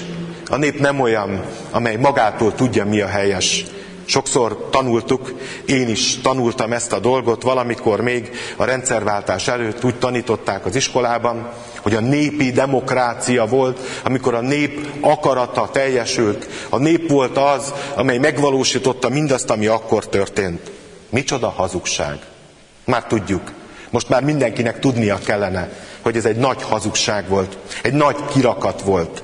A 0.49 0.57
nép 0.57 0.79
nem 0.79 0.99
olyan, 0.99 1.45
amely 1.71 1.95
magától 1.95 2.55
tudja, 2.55 2.85
mi 2.85 3.01
a 3.01 3.07
helyes. 3.07 3.65
Sokszor 4.09 4.67
tanultuk, 4.71 5.33
én 5.65 5.89
is 5.89 6.21
tanultam 6.21 6.73
ezt 6.73 6.91
a 6.93 6.99
dolgot, 6.99 7.43
valamikor 7.43 8.01
még 8.01 8.29
a 8.57 8.63
rendszerváltás 8.63 9.47
előtt 9.47 9.83
úgy 9.83 9.95
tanították 9.95 10.65
az 10.65 10.75
iskolában, 10.75 11.49
hogy 11.81 11.95
a 11.95 11.99
népi 11.99 12.51
demokrácia 12.51 13.45
volt, 13.45 13.79
amikor 14.03 14.33
a 14.33 14.41
nép 14.41 14.89
akarata 15.01 15.69
teljesült. 15.71 16.47
A 16.69 16.77
nép 16.77 17.09
volt 17.09 17.37
az, 17.37 17.73
amely 17.95 18.17
megvalósította 18.17 19.09
mindazt, 19.09 19.49
ami 19.49 19.65
akkor 19.65 20.07
történt. 20.07 20.71
Micsoda 21.09 21.49
hazugság. 21.49 22.19
Már 22.85 23.03
tudjuk. 23.03 23.51
Most 23.89 24.09
már 24.09 24.23
mindenkinek 24.23 24.79
tudnia 24.79 25.19
kellene, 25.25 25.69
hogy 26.01 26.15
ez 26.15 26.25
egy 26.25 26.37
nagy 26.37 26.63
hazugság 26.63 27.27
volt, 27.27 27.57
egy 27.83 27.93
nagy 27.93 28.17
kirakat 28.25 28.81
volt. 28.81 29.23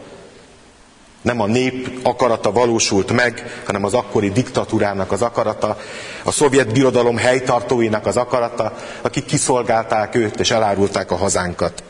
Nem 1.26 1.42
a 1.42 1.46
nép 1.46 2.00
akarata 2.04 2.52
valósult 2.52 3.12
meg, 3.12 3.62
hanem 3.66 3.84
az 3.84 3.94
akkori 3.94 4.32
diktatúrának 4.32 5.12
az 5.12 5.22
akarata, 5.22 5.78
a 6.24 6.32
szovjet 6.32 6.74
birodalom 6.74 7.18
helytartóinak 7.18 8.06
az 8.06 8.18
akarata, 8.18 8.74
akik 9.02 9.26
kiszolgálták 9.26 10.16
őt 10.16 10.40
és 10.40 10.52
elárulták 10.52 11.12
a 11.12 11.16
hazánkat. 11.16 11.84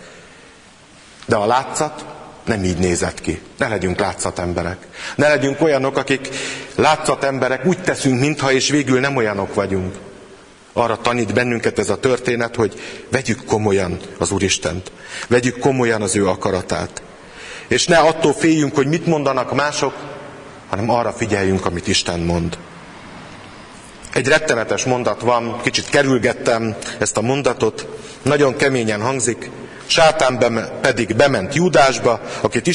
De 1.26 1.36
a 1.36 1.46
látszat 1.46 2.06
nem 2.46 2.64
így 2.64 2.78
nézett 2.78 3.22
ki. 3.22 3.42
Ne 3.58 3.68
legyünk 3.68 4.00
látszatemberek. 4.00 4.78
Ne 5.16 5.28
legyünk 5.28 5.62
olyanok, 5.62 5.98
akik 5.98 6.30
látszatemberek, 6.76 7.66
úgy 7.66 7.82
teszünk, 7.82 8.20
mintha 8.20 8.52
és 8.52 8.70
végül 8.70 9.00
nem 9.00 9.16
olyanok 9.16 9.54
vagyunk. 9.54 9.96
Arra 10.74 10.98
tanít 10.98 11.34
bennünket 11.34 11.80
ez 11.80 11.90
a 11.90 12.00
történet, 12.00 12.56
hogy 12.56 12.80
vegyük 13.10 13.46
komolyan 13.46 14.00
az 14.18 14.32
Úristent. 14.32 14.92
Vegyük 15.28 15.60
komolyan 15.60 16.02
az 16.02 16.16
ő 16.16 16.28
akaratát. 16.28 17.02
És 17.68 17.88
ne 17.88 17.98
attól 17.98 18.34
féljünk, 18.34 18.76
hogy 18.76 18.88
mit 18.88 19.06
mondanak 19.06 19.56
mások, 19.56 19.94
hanem 20.70 20.90
arra 20.90 21.14
figyeljünk, 21.14 21.66
amit 21.66 21.88
Isten 21.88 22.20
mond. 22.20 22.58
Egy 24.14 24.28
rettenetes 24.28 24.84
mondat 24.84 25.22
van, 25.22 25.62
kicsit 25.62 25.90
kerülgettem 25.90 26.76
ezt 27.00 27.18
a 27.18 27.22
mondatot, 27.22 27.88
nagyon 28.22 28.56
keményen 28.56 29.02
hangzik, 29.02 29.50
Sátán 29.88 30.62
pedig 30.82 31.16
bement 31.16 31.56
Júdásba, 31.56 32.22
akit 32.42 32.68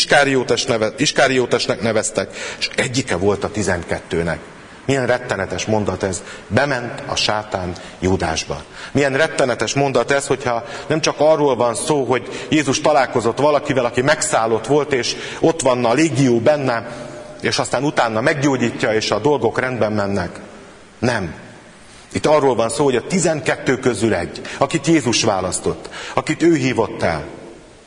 Iskáriótesnek 0.97 1.81
neveztek, 1.81 2.37
és 2.59 2.69
egyike 2.77 3.17
volt 3.17 3.45
a 3.45 3.51
tizenkettőnek. 3.51 4.39
Milyen 4.85 5.07
rettenetes 5.07 5.65
mondat 5.65 6.03
ez. 6.03 6.23
Bement 6.49 7.03
a 7.07 7.17
sátán 7.17 7.73
Júdásba. 7.99 8.63
Milyen 8.93 9.17
rettenetes 9.17 9.75
mondat 9.75 10.11
ez, 10.11 10.27
hogyha 10.27 10.65
nem 10.87 11.01
csak 11.01 11.15
arról 11.19 11.57
van 11.57 11.75
szó, 11.75 12.05
hogy 12.05 12.47
Jézus 12.49 12.81
találkozott 12.81 13.39
valakivel, 13.39 13.85
aki 13.85 14.03
megszállott 14.03 14.67
volt, 14.67 14.93
és 14.93 15.17
ott 15.41 15.61
van 15.61 15.85
a 15.85 15.93
légió 15.93 16.39
benne, 16.39 16.87
és 17.41 17.59
aztán 17.59 17.85
utána 17.85 18.21
meggyógyítja, 18.21 18.95
és 18.95 19.11
a 19.11 19.19
dolgok 19.19 19.59
rendben 19.59 19.93
mennek. 19.93 20.41
Nem. 20.99 21.35
Itt 22.13 22.27
arról 22.27 22.55
van 22.55 22.69
szó, 22.69 22.85
hogy 22.85 22.97
a 22.97 23.07
tizenkettő 23.07 23.79
közül 23.79 24.15
egy, 24.15 24.41
akit 24.59 24.87
Jézus 24.87 25.23
választott, 25.23 25.89
akit 26.15 26.43
ő 26.43 26.55
hívott 26.55 27.03
el, 27.03 27.25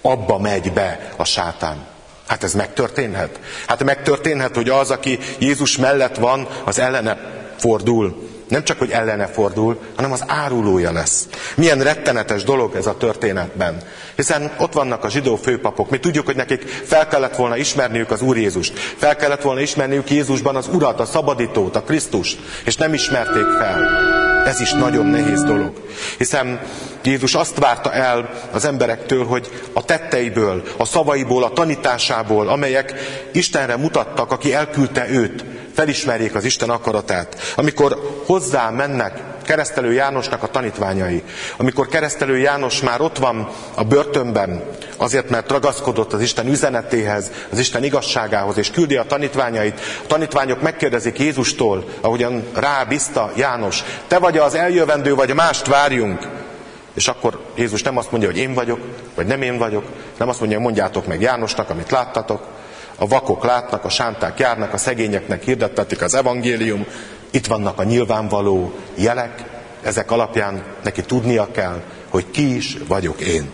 abba 0.02 0.40
megy 0.40 0.74
be 0.74 1.12
a 1.16 1.24
sátán. 1.24 1.93
Hát 2.34 2.44
ez 2.44 2.54
megtörténhet. 2.54 3.40
Hát 3.68 3.84
megtörténhet, 3.84 4.56
hogy 4.56 4.70
az, 4.70 4.92
aki 4.92 5.20
Jézus 5.40 5.78
mellett 5.78 6.16
van, 6.16 6.48
az 6.64 6.80
ellene 6.80 7.18
fordul. 7.58 8.30
Nem 8.48 8.64
csak, 8.64 8.80
hogy 8.80 8.90
ellene 8.90 9.28
fordul, 9.28 9.80
hanem 9.96 10.12
az 10.12 10.24
árulója 10.28 10.92
lesz. 10.92 11.28
Milyen 11.56 11.82
rettenetes 11.84 12.44
dolog 12.44 12.76
ez 12.76 12.86
a 12.86 12.98
történetben. 12.98 13.78
Hiszen 14.16 14.52
ott 14.58 14.74
vannak 14.74 15.04
a 15.04 15.10
zsidó 15.10 15.36
főpapok. 15.36 15.90
Mi 15.90 16.00
tudjuk, 16.00 16.26
hogy 16.26 16.36
nekik 16.36 16.62
fel 16.62 17.08
kellett 17.08 17.36
volna 17.36 17.58
ismerniük 17.58 18.12
az 18.12 18.22
Úr 18.22 18.38
Jézust. 18.38 18.80
Fel 18.98 19.16
kellett 19.16 19.42
volna 19.42 19.62
ismerniük 19.62 20.10
Jézusban 20.10 20.56
az 20.56 20.68
Urat, 20.68 21.00
a 21.00 21.06
szabadítót, 21.06 21.76
a 21.76 21.84
Krisztust. 21.84 22.40
És 22.66 22.76
nem 22.76 22.94
ismerték 22.94 23.46
fel. 23.60 24.33
Ez 24.46 24.60
is 24.60 24.72
nagyon 24.72 25.06
nehéz 25.06 25.44
dolog. 25.44 25.72
Hiszen 26.18 26.60
Jézus 27.04 27.36
azt 27.36 27.58
várta 27.58 27.94
el 27.94 28.30
az 28.52 28.66
emberektől, 28.66 29.26
hogy 29.26 29.50
a 29.74 29.86
tetteiből, 29.86 30.64
a 30.78 30.86
szavaiból, 30.86 31.44
a 31.44 31.50
tanításából, 31.50 32.48
amelyek 32.48 32.94
Istenre 33.32 33.78
mutattak, 33.78 34.32
aki 34.32 34.54
elküldte 34.54 35.10
őt, 35.10 35.46
felismerjék 35.74 36.36
az 36.36 36.44
Isten 36.44 36.70
akaratát. 36.70 37.54
Amikor 37.56 38.22
hozzá 38.26 38.70
mennek 38.70 39.22
keresztelő 39.44 39.94
Jánosnak 39.94 40.44
a 40.44 40.48
tanítványai, 40.48 41.24
amikor 41.58 41.88
keresztelő 41.88 42.38
János 42.38 42.82
már 42.82 43.02
ott 43.02 43.18
van 43.18 43.50
a 43.74 43.84
börtönben, 43.84 44.64
azért 44.98 45.30
mert 45.30 45.52
ragaszkodott 45.52 46.14
az 46.14 46.22
Isten 46.22 46.48
üzenetéhez, 46.48 47.32
az 47.52 47.60
Isten 47.60 47.84
igazságához, 47.84 48.58
és 48.58 48.72
küldi 48.72 48.96
a 48.96 49.04
tanítványait, 49.04 49.80
a 50.04 50.08
tanítványok 50.08 50.62
megkérdezik 50.62 51.20
Jézustól, 51.20 51.86
ahogyan 52.02 52.44
rábízta 52.54 53.32
János, 53.36 53.84
te 54.08 54.20
vagy 54.20 54.38
az 54.38 54.56
eljövendő, 54.56 55.16
vagy 55.16 55.34
mást 55.34 55.68
várjunk. 55.68 56.28
És 56.94 57.08
akkor 57.08 57.40
Jézus 57.56 57.82
nem 57.82 57.98
azt 57.98 58.12
mondja, 58.12 58.30
hogy 58.30 58.38
én 58.38 58.54
vagyok, 58.54 58.80
vagy 59.16 59.26
nem 59.26 59.42
én 59.42 59.58
vagyok, 59.58 59.84
nem 60.18 60.30
azt 60.30 60.40
mondja, 60.40 60.58
hogy 60.58 60.66
mondjátok 60.66 61.08
meg 61.08 61.22
Jánosnak, 61.22 61.70
amit 61.70 61.92
láttatok, 61.92 62.48
a 62.96 63.08
vakok 63.08 63.44
látnak, 63.44 63.86
a 63.86 63.90
sánták 63.90 64.40
járnak, 64.40 64.74
a 64.74 64.78
szegényeknek 64.78 65.44
hirdettetik 65.44 66.02
az 66.02 66.14
evangélium, 66.14 66.86
itt 67.32 67.46
vannak 67.46 67.80
a 67.80 67.84
nyilvánvaló 67.84 68.74
jelek, 68.96 69.44
ezek 69.84 70.12
alapján 70.12 70.64
neki 70.84 71.02
tudnia 71.02 71.52
kell, 71.52 71.82
hogy 72.10 72.32
ki 72.32 72.56
is 72.56 72.78
vagyok 72.88 73.22
én. 73.22 73.52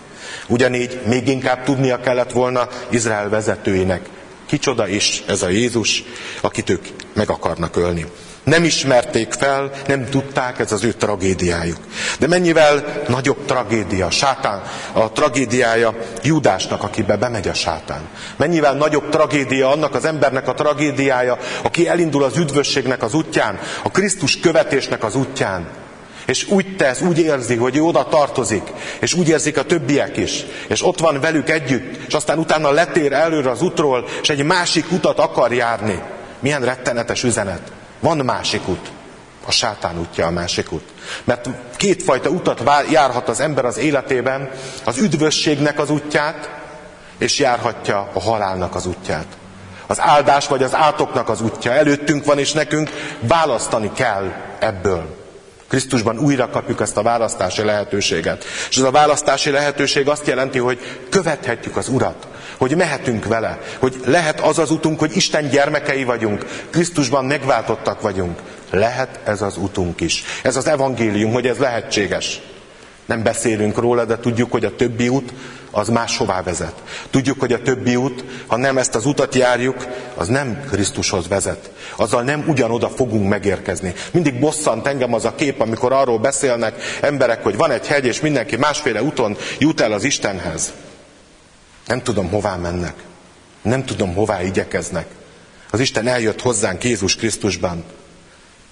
Ugyanígy 0.48 1.00
még 1.06 1.28
inkább 1.28 1.64
tudnia 1.64 2.00
kellett 2.00 2.32
volna 2.32 2.68
Izrael 2.90 3.30
vezetőinek, 3.30 4.02
kicsoda 4.46 4.88
is 4.88 5.24
ez 5.28 5.42
a 5.42 5.50
Jézus, 5.50 6.04
akit 6.42 6.70
ők 6.70 6.86
meg 7.14 7.30
akarnak 7.30 7.78
ölni. 7.78 8.06
Nem 8.44 8.64
ismerték 8.64 9.32
fel, 9.32 9.72
nem 9.88 10.10
tudták, 10.10 10.60
ez 10.60 10.72
az 10.72 10.84
ő 10.84 10.92
tragédiájuk. 10.92 11.78
De 12.20 12.28
mennyivel 12.28 13.04
nagyobb 13.08 13.46
tragédia, 13.46 14.10
sátán, 14.10 14.62
a 14.94 15.12
tragédiája 15.12 15.96
Júdásnak, 16.24 16.84
akibe 16.84 17.18
bemegy 17.18 17.48
a 17.48 17.54
sátán. 17.54 18.02
Mennyivel 18.38 18.74
nagyobb 18.74 19.10
tragédia 19.10 19.72
annak 19.72 19.96
az 19.96 20.06
embernek 20.06 20.48
a 20.48 20.54
tragédiája, 20.54 21.38
aki 21.64 21.88
elindul 21.88 22.24
az 22.24 22.38
üdvösségnek 22.38 23.04
az 23.04 23.14
útján, 23.14 23.60
a 23.84 23.92
Krisztus 23.92 24.40
követésnek 24.40 25.04
az 25.04 25.16
útján. 25.16 25.68
És 26.30 26.48
úgy 26.50 26.76
tesz, 26.76 27.02
úgy 27.02 27.20
érzi, 27.20 27.56
hogy 27.56 27.78
ő 27.78 27.82
oda 27.82 28.04
tartozik, 28.04 28.64
és 29.00 29.14
úgy 29.14 29.30
érzik 29.30 29.58
a 29.58 29.64
többiek 29.64 30.18
is, 30.18 30.46
és 30.68 30.86
ott 30.86 31.00
van 31.00 31.20
velük 31.20 31.50
együtt, 31.50 32.08
és 32.08 32.14
aztán 32.14 32.38
utána 32.38 32.72
letér 32.72 33.14
előre 33.14 33.50
az 33.50 33.62
útról, 33.62 34.06
és 34.22 34.30
egy 34.30 34.44
másik 34.44 34.92
utat 34.92 35.20
akar 35.20 35.54
járni. 35.54 36.02
Milyen 36.40 36.62
rettenetes 36.62 37.24
üzenet. 37.24 37.72
Van 38.00 38.18
másik 38.18 38.68
út. 38.68 38.92
A 39.46 39.52
sátán 39.52 40.00
útja 40.00 40.26
a 40.26 40.30
másik 40.30 40.72
út. 40.72 40.84
Mert 41.24 41.50
kétfajta 41.78 42.30
utat 42.30 42.64
járhat 42.92 43.30
az 43.30 43.40
ember 43.40 43.66
az 43.66 43.78
életében, 43.78 44.50
az 44.84 44.98
üdvösségnek 44.98 45.80
az 45.80 45.90
útját, 45.90 46.50
és 47.18 47.40
járhatja 47.40 48.10
a 48.14 48.20
halálnak 48.20 48.76
az 48.76 48.86
útját. 48.86 49.28
Az 49.88 50.00
áldás 50.02 50.48
vagy 50.48 50.64
az 50.64 50.76
átoknak 50.76 51.30
az 51.30 51.42
útja 51.42 51.72
előttünk 51.72 52.26
van, 52.26 52.40
és 52.40 52.52
nekünk 52.52 52.90
választani 53.20 53.92
kell 53.94 54.32
ebből. 54.60 55.19
Krisztusban 55.70 56.18
újra 56.18 56.50
kapjuk 56.50 56.82
ezt 56.82 56.98
a 56.98 57.02
választási 57.02 57.64
lehetőséget. 57.64 58.46
És 58.70 58.78
ez 58.78 58.84
a 58.84 58.92
választási 58.92 59.50
lehetőség 59.50 60.08
azt 60.08 60.28
jelenti, 60.28 60.58
hogy 60.58 60.80
követhetjük 61.10 61.78
az 61.78 61.88
Urat, 61.88 62.28
hogy 62.58 62.76
mehetünk 62.76 63.26
vele, 63.26 63.60
hogy 63.80 63.96
lehet 64.06 64.40
az 64.40 64.60
az 64.60 64.72
utunk, 64.72 65.00
hogy 65.00 65.16
Isten 65.16 65.50
gyermekei 65.50 66.04
vagyunk, 66.04 66.46
Krisztusban 66.70 67.26
megváltottak 67.26 68.02
vagyunk. 68.02 68.40
Lehet 68.72 69.20
ez 69.24 69.42
az 69.42 69.58
utunk 69.58 70.02
is. 70.02 70.24
Ez 70.44 70.56
az 70.56 70.68
evangélium, 70.68 71.32
hogy 71.32 71.48
ez 71.48 71.58
lehetséges. 71.58 72.42
Nem 73.06 73.24
beszélünk 73.24 73.78
róla, 73.78 74.06
de 74.06 74.18
tudjuk, 74.18 74.52
hogy 74.52 74.66
a 74.66 74.76
többi 74.76 75.08
út 75.08 75.34
az 75.72 75.88
máshová 75.88 76.42
vezet. 76.42 76.74
Tudjuk, 77.10 77.40
hogy 77.40 77.54
a 77.54 77.62
többi 77.62 77.96
út, 77.96 78.24
ha 78.48 78.58
nem 78.58 78.78
ezt 78.78 78.96
az 78.96 79.06
utat 79.06 79.36
járjuk, 79.36 79.88
az 80.16 80.28
nem 80.28 80.64
Krisztushoz 80.72 81.28
vezet. 81.28 81.72
Azzal 81.96 82.24
nem 82.24 82.44
ugyanoda 82.48 82.90
fogunk 82.90 83.30
megérkezni. 83.30 83.94
Mindig 84.12 84.40
bosszant 84.40 84.88
engem 84.88 85.14
az 85.14 85.26
a 85.26 85.36
kép, 85.36 85.62
amikor 85.62 85.94
arról 85.94 86.20
beszélnek 86.20 86.82
emberek, 87.02 87.44
hogy 87.44 87.56
van 87.58 87.72
egy 87.72 87.88
hegy, 87.88 88.06
és 88.06 88.22
mindenki 88.22 88.56
másféle 88.56 89.04
úton 89.04 89.38
jut 89.60 89.82
el 89.82 89.92
az 89.92 90.04
Istenhez. 90.04 90.72
Nem 91.86 92.02
tudom, 92.02 92.30
hová 92.30 92.56
mennek. 92.56 92.94
Nem 93.62 93.86
tudom, 93.86 94.14
hová 94.14 94.44
igyekeznek. 94.44 95.08
Az 95.72 95.80
Isten 95.80 96.08
eljött 96.08 96.42
hozzánk 96.42 96.84
Jézus 96.84 97.16
Krisztusban. 97.16 97.84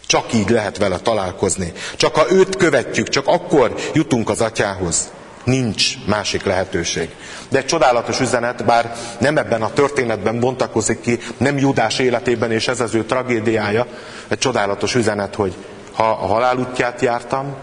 Csak 0.06 0.34
így 0.34 0.50
lehet 0.50 0.78
vele 0.78 0.98
találkozni. 0.98 1.74
Csak 1.96 2.16
ha 2.16 2.32
őt 2.32 2.56
követjük, 2.56 3.10
csak 3.10 3.28
akkor 3.28 3.76
jutunk 3.94 4.30
az 4.30 4.42
atyához. 4.42 5.12
Nincs 5.48 6.06
másik 6.06 6.44
lehetőség. 6.44 7.10
De 7.50 7.58
egy 7.58 7.66
csodálatos 7.66 8.20
üzenet, 8.20 8.66
bár 8.66 8.96
nem 9.20 9.38
ebben 9.38 9.62
a 9.62 9.74
történetben 9.74 10.40
bontakozik 10.40 11.02
ki, 11.02 11.20
nem 11.38 11.58
Judás 11.58 12.00
életében, 12.00 12.52
és 12.52 12.68
ez 12.68 12.80
az 12.80 12.96
ő 12.96 13.04
tragédiája, 13.04 13.88
egy 14.28 14.38
csodálatos 14.38 14.96
üzenet, 14.96 15.36
hogy 15.36 15.54
ha 15.94 16.10
a 16.10 16.26
halál 16.26 16.58
útját 16.58 17.02
jártam, 17.02 17.56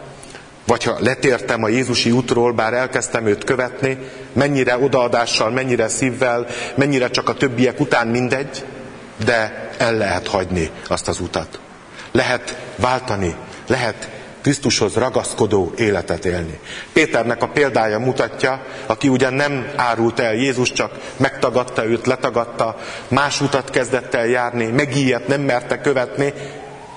vagy 0.66 0.85
ha 0.85 0.97
letértem 1.01 1.62
a 1.62 1.68
Jézusi 1.68 2.11
útról, 2.11 2.53
bár 2.53 2.75
elkezdtem 2.75 3.27
őt 3.27 3.44
követni, 3.44 3.99
mennyire 4.33 4.79
odaadással, 4.79 5.51
mennyire 5.51 5.88
szívvel, 5.88 6.47
mennyire 6.75 7.09
csak 7.11 7.29
a 7.29 7.35
többiek 7.35 7.81
után 7.81 8.07
mindegy, 8.07 8.64
de 9.25 9.70
el 9.79 9.94
lehet 9.94 10.29
hagyni 10.29 10.70
azt 10.88 11.09
az 11.09 11.20
utat. 11.20 11.59
Lehet 12.12 12.57
váltani, 12.77 13.35
lehet 13.66 14.09
Krisztushoz 14.44 14.94
ragaszkodó 14.94 15.72
életet 15.76 16.24
élni. 16.24 16.59
Péternek 16.92 17.42
a 17.42 17.48
példája 17.48 17.98
mutatja, 17.98 18.66
aki 18.87 19.09
ugyan 19.09 19.35
nem 19.35 19.72
árult 19.76 20.20
el 20.20 20.35
Jézus, 20.35 20.72
csak 20.72 21.00
megtagadta 21.16 21.85
őt, 21.85 22.07
letagadta, 22.07 22.76
más 23.09 23.40
utat 23.40 23.70
kezdett 23.70 24.14
el 24.14 24.26
járni, 24.26 24.66
megijedt, 24.66 25.26
nem 25.28 25.40
merte 25.40 25.80
követni, 25.80 26.33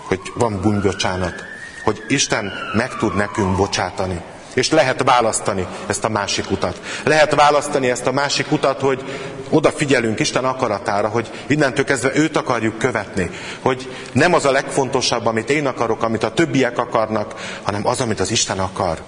hogy 0.08 0.20
van 0.36 0.62
bűnbocsánat, 0.62 1.44
hogy 1.84 2.04
Isten 2.08 2.54
meg 2.74 2.96
tud 3.00 3.16
nekünk 3.16 3.56
bocsátani. 3.56 4.22
És 4.58 4.70
lehet 4.70 5.04
választani 5.04 5.68
ezt 5.88 6.04
a 6.04 6.10
másik 6.10 6.52
utat. 6.52 6.82
Lehet 7.04 7.36
választani 7.36 7.90
ezt 7.90 8.08
a 8.08 8.12
másik 8.12 8.52
utat, 8.52 8.80
hogy 8.80 9.04
odafigyelünk 9.50 10.20
Isten 10.20 10.46
akaratára, 10.46 11.08
hogy 11.08 11.32
innentől 11.48 11.86
kezdve 11.86 12.12
őt 12.16 12.38
akarjuk 12.38 12.78
követni. 12.78 13.30
Hogy 13.62 13.92
nem 14.12 14.34
az 14.34 14.46
a 14.46 14.52
legfontosabb, 14.52 15.26
amit 15.26 15.50
én 15.50 15.66
akarok, 15.66 16.04
amit 16.04 16.24
a 16.24 16.34
többiek 16.34 16.78
akarnak, 16.78 17.60
hanem 17.64 17.88
az, 17.88 18.02
amit 18.02 18.20
az 18.20 18.32
Isten 18.32 18.60
akar. 18.60 19.02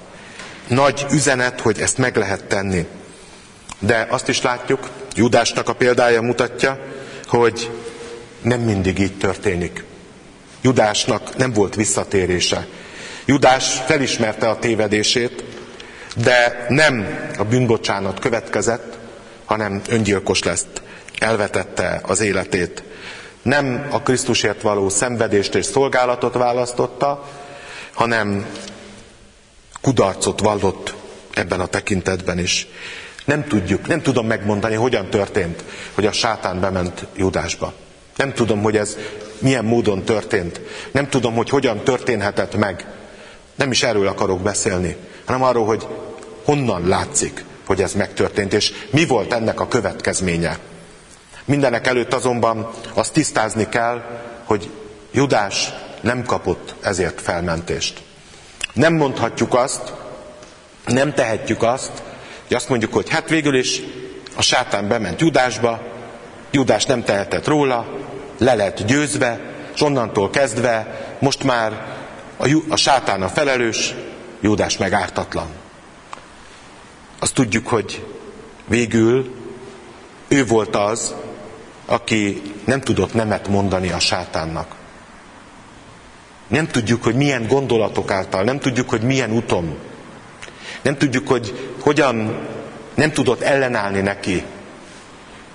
Nagy 0.67 1.05
üzenet, 1.11 1.61
hogy 1.61 1.79
ezt 1.79 1.97
meg 1.97 2.15
lehet 2.15 2.43
tenni. 2.43 2.85
De 3.79 4.07
azt 4.09 4.27
is 4.27 4.41
látjuk, 4.41 4.89
Judásnak 5.15 5.69
a 5.69 5.73
példája 5.73 6.21
mutatja, 6.21 6.79
hogy 7.27 7.71
nem 8.41 8.59
mindig 8.59 8.99
így 8.99 9.17
történik. 9.17 9.83
Judásnak 10.61 11.37
nem 11.37 11.53
volt 11.53 11.75
visszatérése. 11.75 12.67
Judás 13.29 13.81
felismerte 13.85 14.49
a 14.49 14.59
tévedését, 14.59 15.43
de 16.15 16.65
nem 16.69 17.07
a 17.37 17.43
bűnbocsánat 17.43 18.19
következett, 18.19 18.97
hanem 19.45 19.81
öngyilkos 19.89 20.43
lesz. 20.43 20.65
Elvetette 21.19 22.01
az 22.03 22.19
életét. 22.19 22.83
Nem 23.41 23.87
a 23.91 24.01
Krisztusért 24.01 24.61
való 24.61 24.89
szenvedést 24.89 25.55
és 25.55 25.65
szolgálatot 25.65 26.33
választotta, 26.33 27.29
hanem 27.93 28.45
kudarcot 29.81 30.39
vallott 30.39 30.93
ebben 31.33 31.59
a 31.59 31.65
tekintetben 31.65 32.39
is. 32.39 32.67
Nem 33.25 33.47
tudjuk, 33.47 33.87
nem 33.87 34.01
tudom 34.01 34.27
megmondani, 34.27 34.75
hogyan 34.75 35.09
történt, 35.09 35.63
hogy 35.93 36.05
a 36.05 36.11
sátán 36.11 36.59
bement 36.59 37.05
Judásba. 37.15 37.73
Nem 38.15 38.33
tudom, 38.33 38.61
hogy 38.61 38.77
ez 38.77 38.97
milyen 39.39 39.65
módon 39.65 40.03
történt. 40.03 40.61
Nem 40.91 41.09
tudom, 41.09 41.35
hogy 41.35 41.49
hogyan 41.49 41.83
történhetett 41.83 42.55
meg. 42.55 42.97
Nem 43.59 43.71
is 43.71 43.83
erről 43.83 44.07
akarok 44.07 44.41
beszélni, 44.41 44.95
hanem 45.25 45.43
arról, 45.43 45.65
hogy 45.65 45.87
honnan 46.45 46.87
látszik, 46.87 47.43
hogy 47.65 47.81
ez 47.81 47.93
megtörtént, 47.93 48.53
és 48.53 48.73
mi 48.91 49.05
volt 49.05 49.33
ennek 49.33 49.59
a 49.59 49.67
következménye. 49.67 50.57
Mindenek 51.45 51.87
előtt 51.87 52.13
azonban 52.13 52.69
azt 52.93 53.13
tisztázni 53.13 53.69
kell, 53.69 54.01
hogy 54.43 54.69
Judás 55.11 55.73
nem 56.01 56.23
kapott 56.23 56.75
ezért 56.81 57.21
felmentést. 57.21 58.01
Nem 58.73 58.93
mondhatjuk 58.93 59.53
azt, 59.53 59.93
nem 60.85 61.13
tehetjük 61.13 61.63
azt, 61.63 61.91
hogy 62.47 62.55
azt 62.55 62.69
mondjuk, 62.69 62.93
hogy 62.93 63.09
hát 63.09 63.29
végül 63.29 63.55
is 63.55 63.81
a 64.35 64.41
sátán 64.41 64.87
bement 64.87 65.21
Judásba, 65.21 65.81
Judás 66.51 66.85
nem 66.85 67.03
tehetett 67.03 67.47
róla, 67.47 67.97
le 68.37 68.53
lett 68.55 68.85
győzve, 68.85 69.39
és 69.73 69.81
onnantól 69.81 70.29
kezdve 70.29 71.05
most 71.19 71.43
már 71.43 71.97
a, 72.39 72.57
a 72.69 72.75
sátán 72.75 73.21
a 73.21 73.27
felelős, 73.27 73.95
Júdás 74.41 74.77
meg 74.77 74.93
ártatlan. 74.93 75.47
Azt 77.19 77.33
tudjuk, 77.33 77.67
hogy 77.67 78.05
végül 78.67 79.35
ő 80.27 80.45
volt 80.45 80.75
az, 80.75 81.15
aki 81.85 82.41
nem 82.65 82.81
tudott 82.81 83.13
nemet 83.13 83.47
mondani 83.47 83.89
a 83.89 83.99
sátánnak. 83.99 84.75
Nem 86.47 86.67
tudjuk, 86.67 87.03
hogy 87.03 87.15
milyen 87.15 87.47
gondolatok 87.47 88.11
által, 88.11 88.43
nem 88.43 88.59
tudjuk, 88.59 88.89
hogy 88.89 89.01
milyen 89.01 89.31
utom. 89.31 89.77
Nem 90.81 90.97
tudjuk, 90.97 91.27
hogy 91.27 91.71
hogyan 91.81 92.47
nem 92.93 93.11
tudott 93.11 93.41
ellenállni 93.41 94.01
neki. 94.01 94.43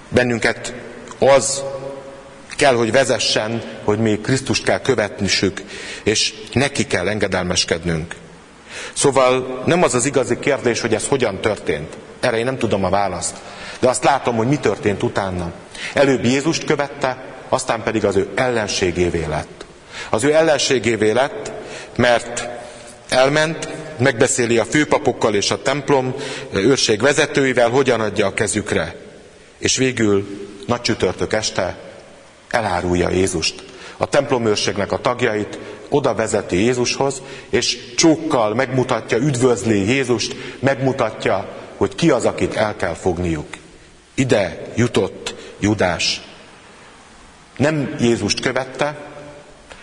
Bennünket 0.09 0.75
az 1.19 1.63
kell, 2.57 2.75
hogy 2.75 2.93
vezessen, 2.93 3.63
hogy 3.85 3.99
mi 3.99 4.19
Krisztust 4.23 4.65
kell 4.65 4.81
követnissük, 4.81 5.63
és 6.03 6.35
neki 6.53 6.87
kell 6.87 7.09
engedelmeskednünk. 7.09 8.15
Szóval 8.93 9.63
nem 9.67 9.83
az 9.83 9.95
az 9.95 10.05
igazi 10.05 10.39
kérdés, 10.39 10.81
hogy 10.81 10.95
ez 10.95 11.07
hogyan 11.07 11.41
történt. 11.41 11.97
Erre 12.21 12.39
én 12.39 12.45
nem 12.45 12.59
tudom 12.59 12.85
a 12.85 12.89
választ. 12.91 13.37
De 13.81 13.89
azt 13.89 14.05
látom, 14.05 14.37
hogy 14.37 14.47
mi 14.49 14.57
történt 14.57 15.03
utána. 15.03 15.53
Előbb 15.95 16.25
Jézust 16.25 16.65
követte, 16.65 17.25
aztán 17.49 17.83
pedig 17.83 18.05
az 18.05 18.17
ő 18.17 18.29
ellenségévé 18.35 19.25
lett. 19.25 19.65
Az 20.11 20.25
ő 20.25 20.35
ellenségévé 20.35 21.11
lett, 21.11 21.53
mert 21.97 22.49
elment, 23.09 23.69
megbeszéli 23.99 24.59
a 24.59 24.65
főpapokkal 24.65 25.35
és 25.35 25.51
a 25.51 25.63
templom 25.63 26.15
őrség 26.53 27.01
vezetőivel, 27.01 27.69
hogyan 27.69 28.01
adja 28.01 28.27
a 28.27 28.35
kezükre. 28.35 28.97
És 29.59 29.77
végül 29.77 30.27
nagy 30.67 30.81
csütörtök 30.81 31.33
este 31.33 31.77
elárulja 32.55 33.11
Jézust. 33.11 33.65
A 33.97 34.07
templomőrségnek 34.07 34.93
a 34.93 35.01
tagjait 35.01 35.59
oda 35.89 36.15
vezeti 36.15 36.57
Jézushoz, 36.57 37.23
és 37.51 37.95
csókkal 37.97 38.55
megmutatja, 38.55 39.19
üdvözli 39.19 39.93
Jézust, 39.93 40.37
megmutatja, 40.59 41.49
hogy 41.77 41.95
ki 41.95 42.11
az, 42.11 42.25
akit 42.25 42.55
el 42.55 42.77
kell 42.77 42.95
fogniuk. 42.95 43.47
Ide 44.15 44.73
jutott 44.75 45.35
Judás. 45.59 46.21
Nem 47.57 47.95
Jézust 48.01 48.41
követte, 48.41 48.97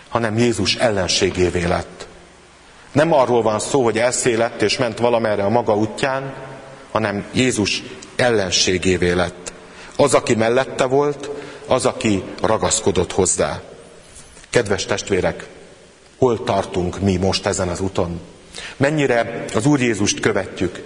hanem 0.08 0.38
Jézus 0.38 0.74
ellenségévé 0.74 1.64
lett. 1.64 2.06
Nem 2.92 3.12
arról 3.12 3.42
van 3.42 3.58
szó, 3.58 3.84
hogy 3.84 3.98
elszélett 3.98 4.62
és 4.62 4.78
ment 4.78 4.98
valamerre 4.98 5.44
a 5.44 5.48
maga 5.48 5.76
útján, 5.76 6.34
hanem 6.90 7.24
Jézus 7.32 7.82
ellenségévé 8.16 9.10
lett. 9.10 9.52
Az, 9.96 10.14
aki 10.14 10.34
mellette 10.34 10.84
volt, 10.84 11.30
az, 11.66 11.86
aki 11.86 12.22
ragaszkodott 12.42 13.12
hozzá. 13.12 13.60
Kedves 14.50 14.84
testvérek, 14.84 15.46
hol 16.18 16.44
tartunk 16.44 17.00
mi 17.00 17.16
most 17.16 17.46
ezen 17.46 17.68
az 17.68 17.80
úton? 17.80 18.20
Mennyire 18.76 19.44
az 19.54 19.66
Úr 19.66 19.80
Jézust 19.80 20.20
követjük, 20.20 20.82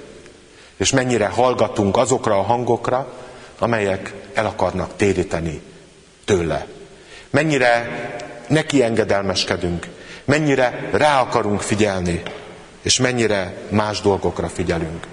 és 0.77 0.91
mennyire 0.91 1.27
hallgatunk 1.27 1.97
azokra 1.97 2.39
a 2.39 2.43
hangokra, 2.43 3.13
amelyek 3.59 4.15
el 4.35 4.47
akarnak 4.47 4.97
téríteni 4.97 5.61
tőle. 6.25 6.67
Mennyire 7.31 7.91
neki 8.49 8.83
engedelmeskedünk, 8.83 9.87
mennyire 10.25 10.89
rá 10.93 11.21
akarunk 11.21 11.61
figyelni, 11.61 12.23
és 12.83 12.99
mennyire 12.99 13.57
más 13.69 14.01
dolgokra 14.01 14.49
figyelünk. 14.49 15.07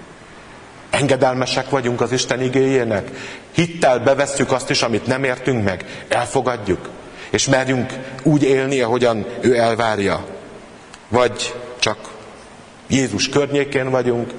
Engedelmesek 0.94 1.70
vagyunk 1.70 2.00
az 2.00 2.12
Isten 2.12 2.42
igéjének. 2.42 3.10
Hittel 3.52 3.98
bevesszük 3.98 4.52
azt 4.52 4.70
is, 4.70 4.82
amit 4.82 5.06
nem 5.06 5.24
értünk 5.24 5.64
meg. 5.64 6.04
Elfogadjuk. 6.08 6.90
És 7.30 7.46
merjünk 7.46 7.92
úgy 8.22 8.42
élni, 8.42 8.80
ahogyan 8.80 9.26
ő 9.40 9.56
elvárja. 9.56 10.26
Vagy 11.08 11.54
csak 11.78 11.98
Jézus 12.86 13.28
környékén 13.28 13.90
vagyunk, 13.90 14.32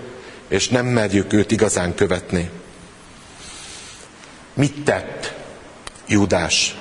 és 0.48 0.68
nem 0.68 0.86
merjük 0.86 1.34
őt 1.34 1.52
igazán 1.52 1.96
követni. 1.96 2.50
Mit 4.54 4.84
tett 4.84 5.34
Judás? 6.08 6.76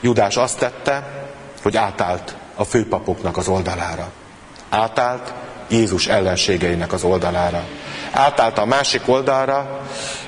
Judás 0.00 0.36
azt 0.36 0.58
tette, 0.58 1.26
hogy 1.62 1.76
átállt 1.76 2.36
a 2.54 2.64
főpapoknak 2.64 3.36
az 3.36 3.48
oldalára. 3.48 4.10
Átállt 4.68 5.32
Jézus 5.68 6.06
ellenségeinek 6.06 6.92
az 6.92 7.04
oldalára 7.04 7.64
átállt 8.16 8.58
a 8.58 8.64
másik 8.64 9.08
oldalra, 9.08 9.80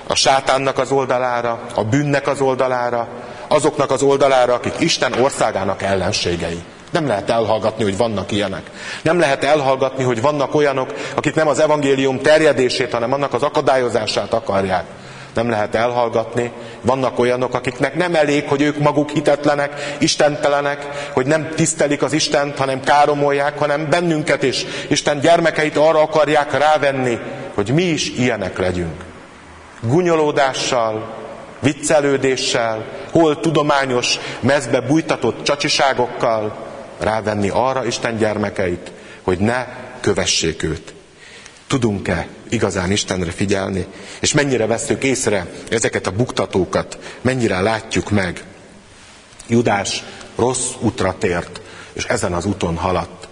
a 0.06 0.14
sátánnak 0.14 0.78
az 0.78 0.90
oldalára, 0.90 1.60
a 1.74 1.84
bűnnek 1.84 2.28
az 2.28 2.40
oldalára, 2.40 3.08
azoknak 3.48 3.90
az 3.90 4.02
oldalára, 4.02 4.54
akik 4.54 4.74
Isten 4.78 5.12
országának 5.12 5.82
ellenségei. 5.82 6.62
Nem 6.90 7.06
lehet 7.06 7.30
elhallgatni, 7.30 7.82
hogy 7.84 7.96
vannak 7.96 8.32
ilyenek. 8.32 8.70
Nem 9.02 9.18
lehet 9.18 9.44
elhallgatni, 9.44 10.04
hogy 10.04 10.20
vannak 10.20 10.54
olyanok, 10.54 10.92
akik 11.14 11.34
nem 11.34 11.48
az 11.48 11.58
evangélium 11.58 12.20
terjedését, 12.20 12.92
hanem 12.92 13.12
annak 13.12 13.34
az 13.34 13.42
akadályozását 13.42 14.32
akarják. 14.32 14.84
Nem 15.34 15.50
lehet 15.50 15.74
elhallgatni. 15.74 16.52
Vannak 16.80 17.18
olyanok, 17.18 17.54
akiknek 17.54 17.94
nem 17.94 18.14
elég, 18.14 18.48
hogy 18.48 18.62
ők 18.62 18.78
maguk 18.78 19.10
hitetlenek, 19.10 19.96
istentelenek, 19.98 21.10
hogy 21.12 21.26
nem 21.26 21.48
tisztelik 21.54 22.02
az 22.02 22.12
Istent, 22.12 22.58
hanem 22.58 22.80
káromolják, 22.80 23.58
hanem 23.58 23.90
bennünket 23.90 24.42
is, 24.42 24.64
Isten 24.88 25.20
gyermekeit 25.20 25.76
arra 25.76 26.00
akarják 26.00 26.58
rávenni, 26.58 27.18
hogy 27.54 27.70
mi 27.70 27.82
is 27.82 28.10
ilyenek 28.10 28.58
legyünk. 28.58 29.04
Gunyolódással, 29.80 31.14
viccelődéssel, 31.60 32.84
hol 33.10 33.40
tudományos 33.40 34.18
mezbe 34.40 34.80
bújtatott 34.80 35.42
csacsiságokkal 35.42 36.56
rávenni 36.98 37.48
arra 37.48 37.84
Isten 37.86 38.16
gyermekeit, 38.16 38.90
hogy 39.22 39.38
ne 39.38 39.66
kövessék 40.00 40.62
őt. 40.62 40.94
Tudunk-e 41.66 42.26
igazán 42.50 42.90
Istenre 42.90 43.30
figyelni? 43.30 43.86
És 44.20 44.32
mennyire 44.32 44.66
veszük 44.66 45.04
észre 45.04 45.46
ezeket 45.70 46.06
a 46.06 46.10
buktatókat? 46.10 46.98
Mennyire 47.20 47.60
látjuk 47.60 48.10
meg? 48.10 48.44
Judás 49.46 50.04
rossz 50.36 50.70
útra 50.80 51.14
tért, 51.18 51.60
és 51.92 52.04
ezen 52.04 52.32
az 52.32 52.44
úton 52.44 52.76
haladt. 52.76 53.28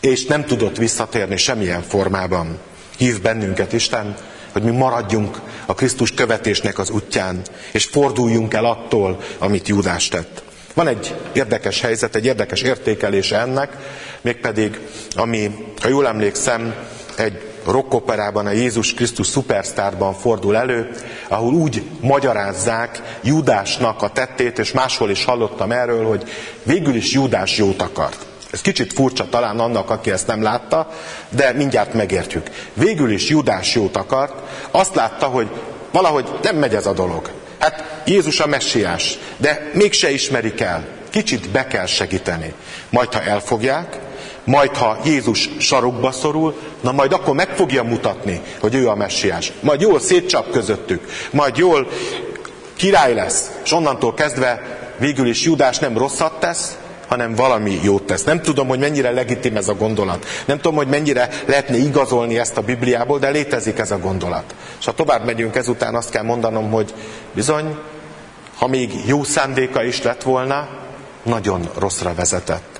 És 0.00 0.24
nem 0.24 0.44
tudott 0.44 0.76
visszatérni 0.76 1.36
semmilyen 1.36 1.82
formában. 1.82 2.58
Hív 2.96 3.20
bennünket 3.20 3.72
Isten, 3.72 4.16
hogy 4.52 4.62
mi 4.62 4.70
maradjunk 4.70 5.40
a 5.66 5.74
Krisztus 5.74 6.12
követésnek 6.12 6.78
az 6.78 6.90
útján, 6.90 7.42
és 7.72 7.84
forduljunk 7.84 8.54
el 8.54 8.64
attól, 8.64 9.20
amit 9.38 9.68
Judás 9.68 10.08
tett. 10.08 10.42
Van 10.74 10.88
egy 10.88 11.14
érdekes 11.32 11.80
helyzet, 11.80 12.14
egy 12.14 12.24
érdekes 12.24 12.62
értékelése 12.62 13.38
ennek, 13.38 13.76
mégpedig, 14.20 14.78
ami, 15.14 15.50
ha 15.80 15.88
jól 15.88 16.06
emlékszem, 16.06 16.74
egy 17.16 17.53
rockoperában, 17.66 18.46
a 18.46 18.50
Jézus 18.50 18.94
Krisztus 18.94 19.26
szupersztárban 19.26 20.14
fordul 20.14 20.56
elő, 20.56 20.90
ahol 21.28 21.54
úgy 21.54 21.82
magyarázzák 22.00 23.18
Judásnak 23.22 24.02
a 24.02 24.08
tettét, 24.08 24.58
és 24.58 24.72
máshol 24.72 25.10
is 25.10 25.24
hallottam 25.24 25.72
erről, 25.72 26.06
hogy 26.06 26.24
végül 26.62 26.94
is 26.94 27.12
Judás 27.12 27.56
jót 27.56 27.82
akart. 27.82 28.26
Ez 28.50 28.60
kicsit 28.60 28.92
furcsa 28.92 29.28
talán 29.28 29.60
annak, 29.60 29.90
aki 29.90 30.10
ezt 30.10 30.26
nem 30.26 30.42
látta, 30.42 30.90
de 31.28 31.52
mindjárt 31.52 31.94
megértjük. 31.94 32.50
Végül 32.74 33.10
is 33.10 33.28
Judás 33.28 33.74
jót 33.74 33.96
akart, 33.96 34.32
azt 34.70 34.94
látta, 34.94 35.26
hogy 35.26 35.48
valahogy 35.90 36.28
nem 36.42 36.56
megy 36.56 36.74
ez 36.74 36.86
a 36.86 36.92
dolog. 36.92 37.30
Hát 37.58 38.02
Jézus 38.06 38.40
a 38.40 38.46
messiás, 38.46 39.18
de 39.36 39.70
mégse 39.72 40.10
ismerik 40.10 40.60
el. 40.60 40.86
Kicsit 41.10 41.50
be 41.50 41.66
kell 41.66 41.86
segíteni. 41.86 42.52
Majd, 42.90 43.12
ha 43.12 43.22
elfogják, 43.22 43.98
majd 44.44 44.76
ha 44.76 44.98
Jézus 45.04 45.50
sarokba 45.58 46.12
szorul, 46.12 46.54
na 46.80 46.92
majd 46.92 47.12
akkor 47.12 47.34
meg 47.34 47.48
fogja 47.48 47.82
mutatni, 47.82 48.40
hogy 48.60 48.74
ő 48.74 48.88
a 48.88 48.94
messiás. 48.94 49.52
Majd 49.60 49.80
jól 49.80 50.00
szétcsap 50.00 50.50
közöttük, 50.50 51.06
majd 51.30 51.56
jól 51.56 51.88
király 52.76 53.14
lesz, 53.14 53.50
és 53.64 53.72
onnantól 53.72 54.14
kezdve 54.14 54.62
végül 54.98 55.26
is 55.26 55.42
Judás 55.42 55.78
nem 55.78 55.98
rosszat 55.98 56.40
tesz, 56.40 56.76
hanem 57.08 57.34
valami 57.34 57.78
jót 57.82 58.02
tesz. 58.02 58.24
Nem 58.24 58.42
tudom, 58.42 58.68
hogy 58.68 58.78
mennyire 58.78 59.10
legitim 59.10 59.56
ez 59.56 59.68
a 59.68 59.74
gondolat. 59.74 60.26
Nem 60.44 60.56
tudom, 60.56 60.76
hogy 60.76 60.88
mennyire 60.88 61.28
lehetne 61.46 61.76
igazolni 61.76 62.38
ezt 62.38 62.56
a 62.56 62.62
Bibliából, 62.62 63.18
de 63.18 63.28
létezik 63.28 63.78
ez 63.78 63.90
a 63.90 63.98
gondolat. 63.98 64.54
És 64.78 64.84
ha 64.84 64.92
tovább 64.92 65.24
megyünk 65.24 65.56
ezután, 65.56 65.94
azt 65.94 66.10
kell 66.10 66.22
mondanom, 66.22 66.70
hogy 66.70 66.94
bizony, 67.32 67.76
ha 68.56 68.66
még 68.66 68.92
jó 69.06 69.22
szándéka 69.22 69.84
is 69.84 70.02
lett 70.02 70.22
volna, 70.22 70.68
nagyon 71.22 71.68
rosszra 71.78 72.14
vezetett. 72.14 72.73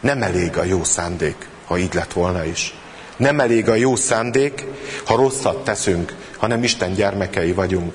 Nem 0.00 0.22
elég 0.22 0.56
a 0.56 0.64
jó 0.64 0.84
szándék, 0.84 1.48
ha 1.64 1.78
így 1.78 1.94
lett 1.94 2.12
volna 2.12 2.44
is. 2.44 2.74
Nem 3.16 3.40
elég 3.40 3.68
a 3.68 3.74
jó 3.74 3.96
szándék, 3.96 4.64
ha 5.04 5.16
rosszat 5.16 5.64
teszünk, 5.64 6.14
hanem 6.36 6.62
Isten 6.62 6.92
gyermekei 6.92 7.52
vagyunk. 7.52 7.94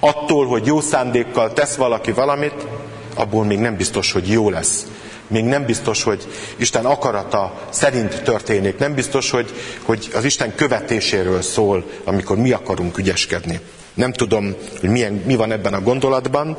Attól, 0.00 0.46
hogy 0.46 0.66
jó 0.66 0.80
szándékkal 0.80 1.52
tesz 1.52 1.74
valaki 1.74 2.12
valamit, 2.12 2.66
abból 3.14 3.44
még 3.44 3.58
nem 3.58 3.76
biztos, 3.76 4.12
hogy 4.12 4.28
jó 4.28 4.50
lesz. 4.50 4.86
Még 5.26 5.44
nem 5.44 5.64
biztos, 5.64 6.02
hogy 6.02 6.26
Isten 6.56 6.84
akarata 6.84 7.60
szerint 7.70 8.22
történik. 8.22 8.78
Nem 8.78 8.94
biztos, 8.94 9.30
hogy, 9.30 9.54
hogy 9.82 10.10
az 10.14 10.24
Isten 10.24 10.54
követéséről 10.54 11.42
szól, 11.42 11.84
amikor 12.04 12.36
mi 12.36 12.52
akarunk 12.52 12.98
ügyeskedni. 12.98 13.60
Nem 13.94 14.12
tudom, 14.12 14.54
hogy 14.80 14.88
milyen, 14.88 15.12
mi 15.12 15.36
van 15.36 15.52
ebben 15.52 15.74
a 15.74 15.80
gondolatban, 15.80 16.58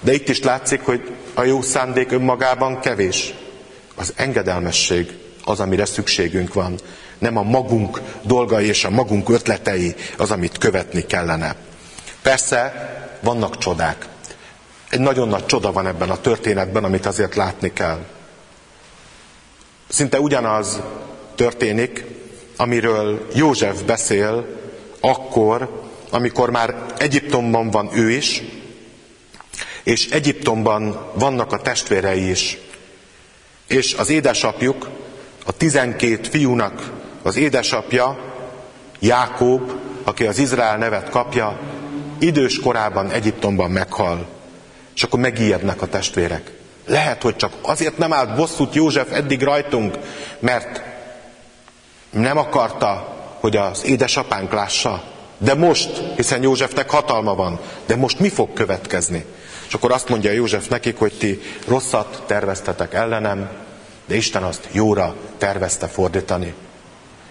de 0.00 0.12
itt 0.12 0.28
is 0.28 0.42
látszik, 0.42 0.80
hogy 0.80 1.10
a 1.34 1.42
jó 1.42 1.62
szándék 1.62 2.12
önmagában 2.12 2.80
kevés. 2.80 3.34
Az 3.96 4.12
engedelmesség 4.16 5.12
az, 5.44 5.60
amire 5.60 5.84
szükségünk 5.84 6.54
van. 6.54 6.78
Nem 7.18 7.36
a 7.36 7.42
magunk 7.42 8.00
dolgai 8.22 8.66
és 8.66 8.84
a 8.84 8.90
magunk 8.90 9.28
ötletei 9.28 9.94
az, 10.16 10.30
amit 10.30 10.58
követni 10.58 11.06
kellene. 11.06 11.56
Persze 12.22 12.72
vannak 13.20 13.58
csodák. 13.58 14.06
Egy 14.90 15.00
nagyon 15.00 15.28
nagy 15.28 15.46
csoda 15.46 15.72
van 15.72 15.86
ebben 15.86 16.10
a 16.10 16.20
történetben, 16.20 16.84
amit 16.84 17.06
azért 17.06 17.34
látni 17.34 17.72
kell. 17.72 18.04
Szinte 19.88 20.20
ugyanaz 20.20 20.80
történik, 21.34 22.04
amiről 22.56 23.26
József 23.34 23.82
beszél 23.82 24.46
akkor, 25.00 25.82
amikor 26.10 26.50
már 26.50 26.74
Egyiptomban 26.98 27.70
van 27.70 27.90
ő 27.94 28.10
is, 28.10 28.42
és 29.82 30.08
Egyiptomban 30.10 31.10
vannak 31.14 31.52
a 31.52 31.60
testvérei 31.60 32.30
is. 32.30 32.58
És 33.68 33.94
az 33.94 34.10
édesapjuk, 34.10 34.88
a 35.46 35.52
tizenkét 35.52 36.28
fiúnak 36.28 36.92
az 37.22 37.36
édesapja, 37.36 38.18
Jákob, 38.98 39.72
aki 40.04 40.26
az 40.26 40.38
Izrael 40.38 40.76
nevet 40.76 41.10
kapja, 41.10 41.58
idős 42.18 42.60
korában 42.60 43.10
Egyiptomban 43.10 43.70
meghal. 43.70 44.28
És 44.94 45.02
akkor 45.02 45.18
megijednek 45.18 45.82
a 45.82 45.86
testvérek. 45.86 46.52
Lehet, 46.86 47.22
hogy 47.22 47.36
csak 47.36 47.52
azért 47.62 47.98
nem 47.98 48.12
állt 48.12 48.36
bosszút 48.36 48.74
József 48.74 49.12
eddig 49.12 49.42
rajtunk, 49.42 49.98
mert 50.38 50.82
nem 52.10 52.38
akarta, 52.38 53.16
hogy 53.40 53.56
az 53.56 53.84
édesapánk 53.84 54.52
lássa. 54.52 55.02
De 55.38 55.54
most, 55.54 56.02
hiszen 56.16 56.42
Józsefnek 56.42 56.90
hatalma 56.90 57.34
van, 57.34 57.60
de 57.86 57.96
most 57.96 58.18
mi 58.18 58.28
fog 58.28 58.52
következni? 58.52 59.24
És 59.66 59.74
akkor 59.74 59.92
azt 59.92 60.08
mondja 60.08 60.30
József 60.30 60.68
nekik, 60.68 60.98
hogy 60.98 61.12
ti 61.18 61.40
rosszat 61.66 62.22
terveztetek 62.26 62.94
ellenem, 62.94 63.50
de 64.06 64.14
Isten 64.14 64.42
azt 64.42 64.68
jóra 64.72 65.14
tervezte 65.38 65.86
fordítani. 65.86 66.54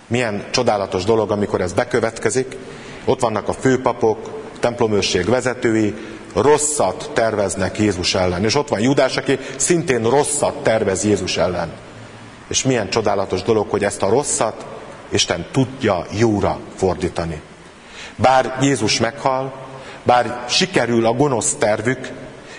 Milyen 0.07 0.45
csodálatos 0.51 1.03
dolog, 1.03 1.31
amikor 1.31 1.61
ez 1.61 1.73
bekövetkezik. 1.73 2.57
Ott 3.05 3.19
vannak 3.19 3.47
a 3.47 3.53
főpapok, 3.53 4.41
templomőrség 4.59 5.29
vezetői, 5.29 5.95
rosszat 6.33 7.09
terveznek 7.13 7.79
Jézus 7.79 8.15
ellen. 8.15 8.43
És 8.43 8.55
ott 8.55 8.69
van 8.69 8.79
Judás, 8.79 9.17
aki 9.17 9.39
szintén 9.55 10.09
rosszat 10.09 10.63
tervez 10.63 11.03
Jézus 11.03 11.37
ellen. 11.37 11.71
És 12.47 12.63
milyen 12.63 12.89
csodálatos 12.89 13.41
dolog, 13.41 13.69
hogy 13.69 13.83
ezt 13.83 14.01
a 14.01 14.09
rosszat 14.09 14.65
Isten 15.09 15.45
tudja 15.51 16.05
jóra 16.11 16.59
fordítani. 16.75 17.41
Bár 18.15 18.57
Jézus 18.61 18.99
meghal, 18.99 19.53
bár 20.03 20.45
sikerül 20.49 21.05
a 21.05 21.13
gonosz 21.13 21.55
tervük, 21.59 22.11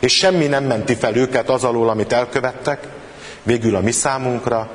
és 0.06 0.16
semmi 0.16 0.46
nem 0.46 0.64
menti 0.64 0.94
fel 0.94 1.16
őket 1.16 1.50
az 1.50 1.64
alól, 1.64 1.88
amit 1.88 2.12
elkövettek, 2.12 2.88
végül 3.42 3.76
a 3.76 3.80
mi 3.80 3.90
számunkra 3.90 4.70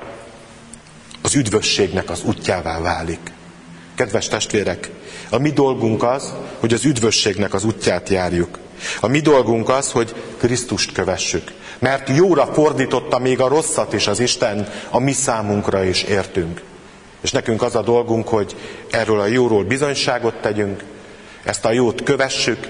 az 1.22 1.36
üdvösségnek 1.36 2.10
az 2.10 2.24
útjává 2.24 2.80
válik. 2.80 3.20
Kedves 3.96 4.28
testvérek, 4.28 4.90
a 5.30 5.38
mi 5.38 5.50
dolgunk 5.50 6.04
az, 6.04 6.34
hogy 6.60 6.74
az 6.74 6.86
üdvösségnek 6.86 7.54
az 7.54 7.64
útját 7.64 8.10
járjuk. 8.10 8.60
A 9.00 9.08
mi 9.08 9.20
dolgunk 9.20 9.70
az, 9.70 9.92
hogy 9.92 10.16
Krisztust 10.38 10.92
kövessük. 10.92 11.52
Mert 11.80 12.10
jóra 12.10 12.46
fordította 12.46 13.20
még 13.20 13.40
a 13.40 13.48
rosszat 13.48 13.94
is 13.94 14.08
az 14.08 14.20
Isten, 14.20 14.68
a 14.90 15.00
mi 15.00 15.12
számunkra 15.12 15.84
is 15.84 16.04
értünk. 16.04 16.62
És 17.22 17.32
nekünk 17.32 17.62
az 17.62 17.76
a 17.76 17.82
dolgunk, 17.82 18.28
hogy 18.28 18.56
erről 18.90 19.20
a 19.20 19.26
jóról 19.26 19.64
bizonyságot 19.64 20.36
tegyünk, 20.42 20.84
ezt 21.44 21.66
a 21.66 21.72
jót 21.72 22.04
kövessük, 22.04 22.68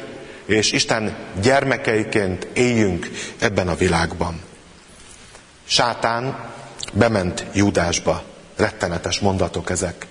és 0.52 0.72
Isten 0.72 1.16
gyermekeiként 1.42 2.48
éljünk 2.54 3.10
ebben 3.40 3.68
a 3.68 3.76
világban. 3.76 4.42
Sátán 5.66 6.50
bement 6.94 7.46
Júdásba. 7.54 8.24
Rettenetes 8.56 9.20
mondatok 9.20 9.70
ezek. 9.70 10.08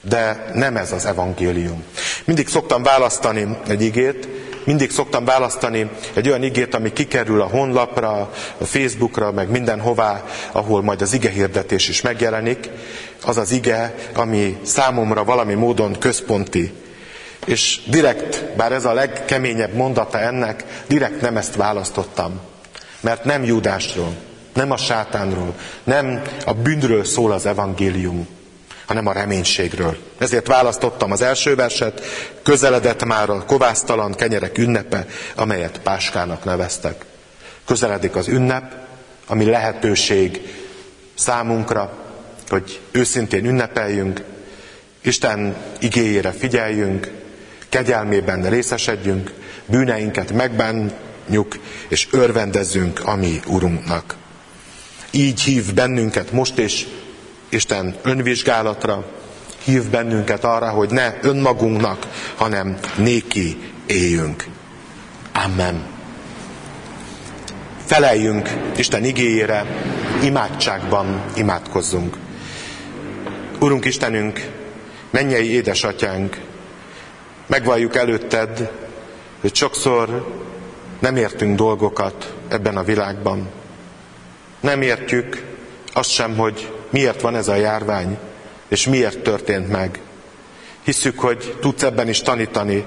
De 0.00 0.50
nem 0.54 0.76
ez 0.76 0.92
az 0.92 1.06
evangélium. 1.06 1.82
Mindig 2.24 2.48
szoktam 2.48 2.82
választani 2.82 3.56
egy 3.68 3.82
igét, 3.82 4.28
mindig 4.64 4.90
szoktam 4.90 5.24
választani 5.24 5.90
egy 6.14 6.28
olyan 6.28 6.42
igét, 6.42 6.74
ami 6.74 6.92
kikerül 6.92 7.40
a 7.40 7.46
honlapra, 7.46 8.30
a 8.58 8.64
Facebookra, 8.64 9.32
meg 9.32 9.50
mindenhová, 9.50 10.24
ahol 10.52 10.82
majd 10.82 11.02
az 11.02 11.12
ige 11.12 11.30
hirdetés 11.30 11.88
is 11.88 12.00
megjelenik. 12.00 12.68
Az 13.24 13.36
az 13.36 13.50
ige, 13.50 13.94
ami 14.14 14.58
számomra 14.62 15.24
valami 15.24 15.54
módon 15.54 15.98
központi. 15.98 16.72
És 17.44 17.80
direkt, 17.86 18.44
bár 18.56 18.72
ez 18.72 18.84
a 18.84 18.92
legkeményebb 18.92 19.72
mondata 19.72 20.20
ennek, 20.20 20.64
direkt 20.86 21.20
nem 21.20 21.36
ezt 21.36 21.54
választottam. 21.54 22.40
Mert 23.00 23.24
nem 23.24 23.44
Júdásról, 23.44 24.14
nem 24.54 24.70
a 24.70 24.76
sátánról, 24.76 25.54
nem 25.84 26.22
a 26.46 26.52
bűnről 26.52 27.04
szól 27.04 27.32
az 27.32 27.46
evangélium, 27.46 28.28
hanem 28.86 29.06
a 29.06 29.12
reménységről. 29.12 29.96
Ezért 30.18 30.46
választottam 30.46 31.12
az 31.12 31.22
első 31.22 31.54
verset, 31.54 32.02
közeledett 32.42 33.04
már 33.04 33.30
a 33.30 33.44
kovásztalan 33.44 34.14
kenyerek 34.14 34.58
ünnepe, 34.58 35.06
amelyet 35.34 35.80
Páskának 35.82 36.44
neveztek. 36.44 37.04
Közeledik 37.66 38.16
az 38.16 38.28
ünnep, 38.28 38.74
ami 39.26 39.44
lehetőség 39.44 40.40
számunkra, 41.14 41.92
hogy 42.48 42.80
őszintén 42.90 43.44
ünnepeljünk, 43.44 44.22
Isten 45.02 45.56
igéjére 45.78 46.32
figyeljünk, 46.32 47.10
kegyelmében 47.74 48.48
részesedjünk, 48.48 49.32
bűneinket 49.66 50.32
megbánjuk, 50.32 51.58
és 51.88 52.08
örvendezzünk 52.10 53.00
a 53.04 53.14
mi 53.14 53.40
Urunknak. 53.46 54.16
Így 55.10 55.40
hív 55.40 55.74
bennünket 55.74 56.32
most 56.32 56.58
is 56.58 56.86
Isten 57.48 57.96
önvizsgálatra, 58.02 59.04
hív 59.64 59.90
bennünket 59.90 60.44
arra, 60.44 60.68
hogy 60.68 60.90
ne 60.90 61.14
önmagunknak, 61.22 62.06
hanem 62.36 62.78
néki 62.96 63.58
éljünk. 63.86 64.46
Amen. 65.44 65.86
Feleljünk 67.84 68.50
Isten 68.76 69.04
igéjére, 69.04 69.66
imádságban 70.22 71.24
imádkozzunk. 71.36 72.16
Urunk 73.60 73.84
Istenünk, 73.84 74.50
mennyei 75.10 75.52
édesatyánk, 75.52 76.52
megvalljuk 77.46 77.96
előtted, 77.96 78.70
hogy 79.40 79.54
sokszor 79.54 80.32
nem 80.98 81.16
értünk 81.16 81.56
dolgokat 81.56 82.34
ebben 82.48 82.76
a 82.76 82.82
világban. 82.82 83.48
Nem 84.60 84.82
értjük 84.82 85.42
azt 85.92 86.10
sem, 86.10 86.36
hogy 86.36 86.72
miért 86.90 87.20
van 87.20 87.36
ez 87.36 87.48
a 87.48 87.54
járvány, 87.54 88.18
és 88.68 88.86
miért 88.86 89.22
történt 89.22 89.68
meg. 89.68 90.00
Hisszük, 90.82 91.18
hogy 91.18 91.56
tudsz 91.60 91.82
ebben 91.82 92.08
is 92.08 92.20
tanítani, 92.20 92.86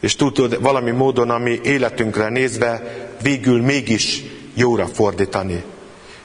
és 0.00 0.16
tudod 0.16 0.62
valami 0.62 0.90
módon, 0.90 1.30
ami 1.30 1.60
életünkre 1.62 2.28
nézve 2.28 2.82
végül 3.22 3.62
mégis 3.62 4.22
jóra 4.54 4.86
fordítani. 4.86 5.64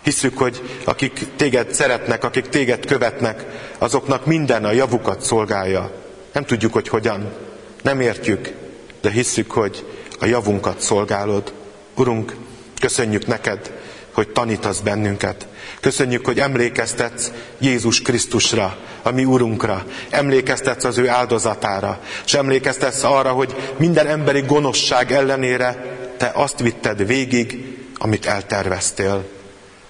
Hiszük, 0.02 0.38
hogy 0.38 0.62
akik 0.84 1.26
téged 1.36 1.74
szeretnek, 1.74 2.24
akik 2.24 2.48
téged 2.48 2.86
követnek, 2.86 3.46
azoknak 3.78 4.26
minden 4.26 4.66
a 4.66 4.72
javukat 4.72 5.22
szolgálja. 5.22 5.92
Nem 6.34 6.46
tudjuk, 6.46 6.74
hogy 6.74 6.88
hogyan, 6.88 7.34
nem 7.82 8.00
értjük, 8.02 8.54
de 9.02 9.12
hiszük, 9.12 9.52
hogy 9.52 9.86
a 10.20 10.26
javunkat 10.26 10.80
szolgálod. 10.80 11.54
Urunk, 11.96 12.36
köszönjük 12.80 13.28
neked, 13.28 13.72
hogy 14.12 14.30
tanítasz 14.30 14.80
bennünket. 14.80 15.48
Köszönjük, 15.80 16.26
hogy 16.26 16.40
emlékeztetsz 16.40 17.32
Jézus 17.60 18.02
Krisztusra, 18.02 18.78
a 19.04 19.12
mi 19.12 19.26
Urunkra. 19.26 19.86
Emlékeztetsz 20.10 20.84
az 20.84 20.98
ő 20.98 21.10
áldozatára. 21.10 22.00
És 22.26 22.34
emlékeztetsz 22.34 23.04
arra, 23.04 23.32
hogy 23.32 23.74
minden 23.78 24.08
emberi 24.08 24.42
gonoszság 24.42 25.12
ellenére 25.12 25.98
te 26.18 26.32
azt 26.34 26.60
vitted 26.60 27.06
végig, 27.06 27.78
amit 27.98 28.26
elterveztél. 28.26 29.28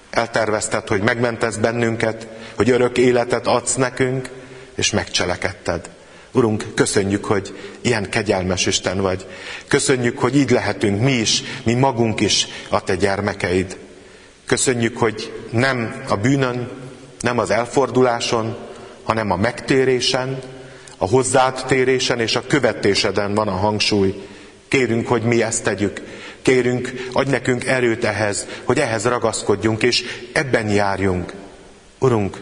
Eltervezted, 0.10 0.88
hogy 0.88 1.02
megmentesz 1.02 1.56
bennünket, 1.56 2.28
hogy 2.56 2.70
örök 2.70 2.98
életet 2.98 3.48
adsz 3.48 3.76
nekünk, 3.76 4.30
és 4.76 4.92
megcselekedted. 4.92 5.90
Urunk, 6.32 6.66
köszönjük, 6.76 7.26
hogy 7.26 7.58
ilyen 7.82 8.10
kegyelmes 8.10 8.66
Isten 8.66 9.02
vagy. 9.02 9.26
Köszönjük, 9.68 10.20
hogy 10.20 10.36
így 10.36 10.50
lehetünk 10.50 11.02
mi 11.02 11.12
is, 11.12 11.44
mi 11.64 11.74
magunk 11.74 12.20
is 12.20 12.48
a 12.70 12.84
te 12.84 12.96
gyermekeid. 12.96 13.78
Köszönjük, 14.46 14.98
hogy 14.98 15.34
nem 15.52 16.04
a 16.08 16.16
bűnön, 16.16 16.70
nem 17.20 17.40
az 17.40 17.50
elforduláson, 17.50 18.58
hanem 19.04 19.32
a 19.32 19.36
megtérésen, 19.36 20.40
a 20.98 21.08
hozzád 21.08 21.64
térésen 21.68 22.20
és 22.20 22.36
a 22.36 22.48
követéseden 22.48 23.34
van 23.34 23.48
a 23.48 23.56
hangsúly. 23.56 24.28
Kérünk, 24.68 25.08
hogy 25.08 25.22
mi 25.22 25.44
ezt 25.44 25.64
tegyük. 25.64 26.02
Kérünk, 26.42 26.94
adj 27.14 27.30
nekünk 27.30 27.66
erőt 27.66 28.04
ehhez, 28.04 28.48
hogy 28.64 28.80
ehhez 28.80 29.06
ragaszkodjunk, 29.06 29.84
és 29.84 30.04
ebben 30.34 30.70
járjunk. 30.70 31.34
Urunk, 32.00 32.42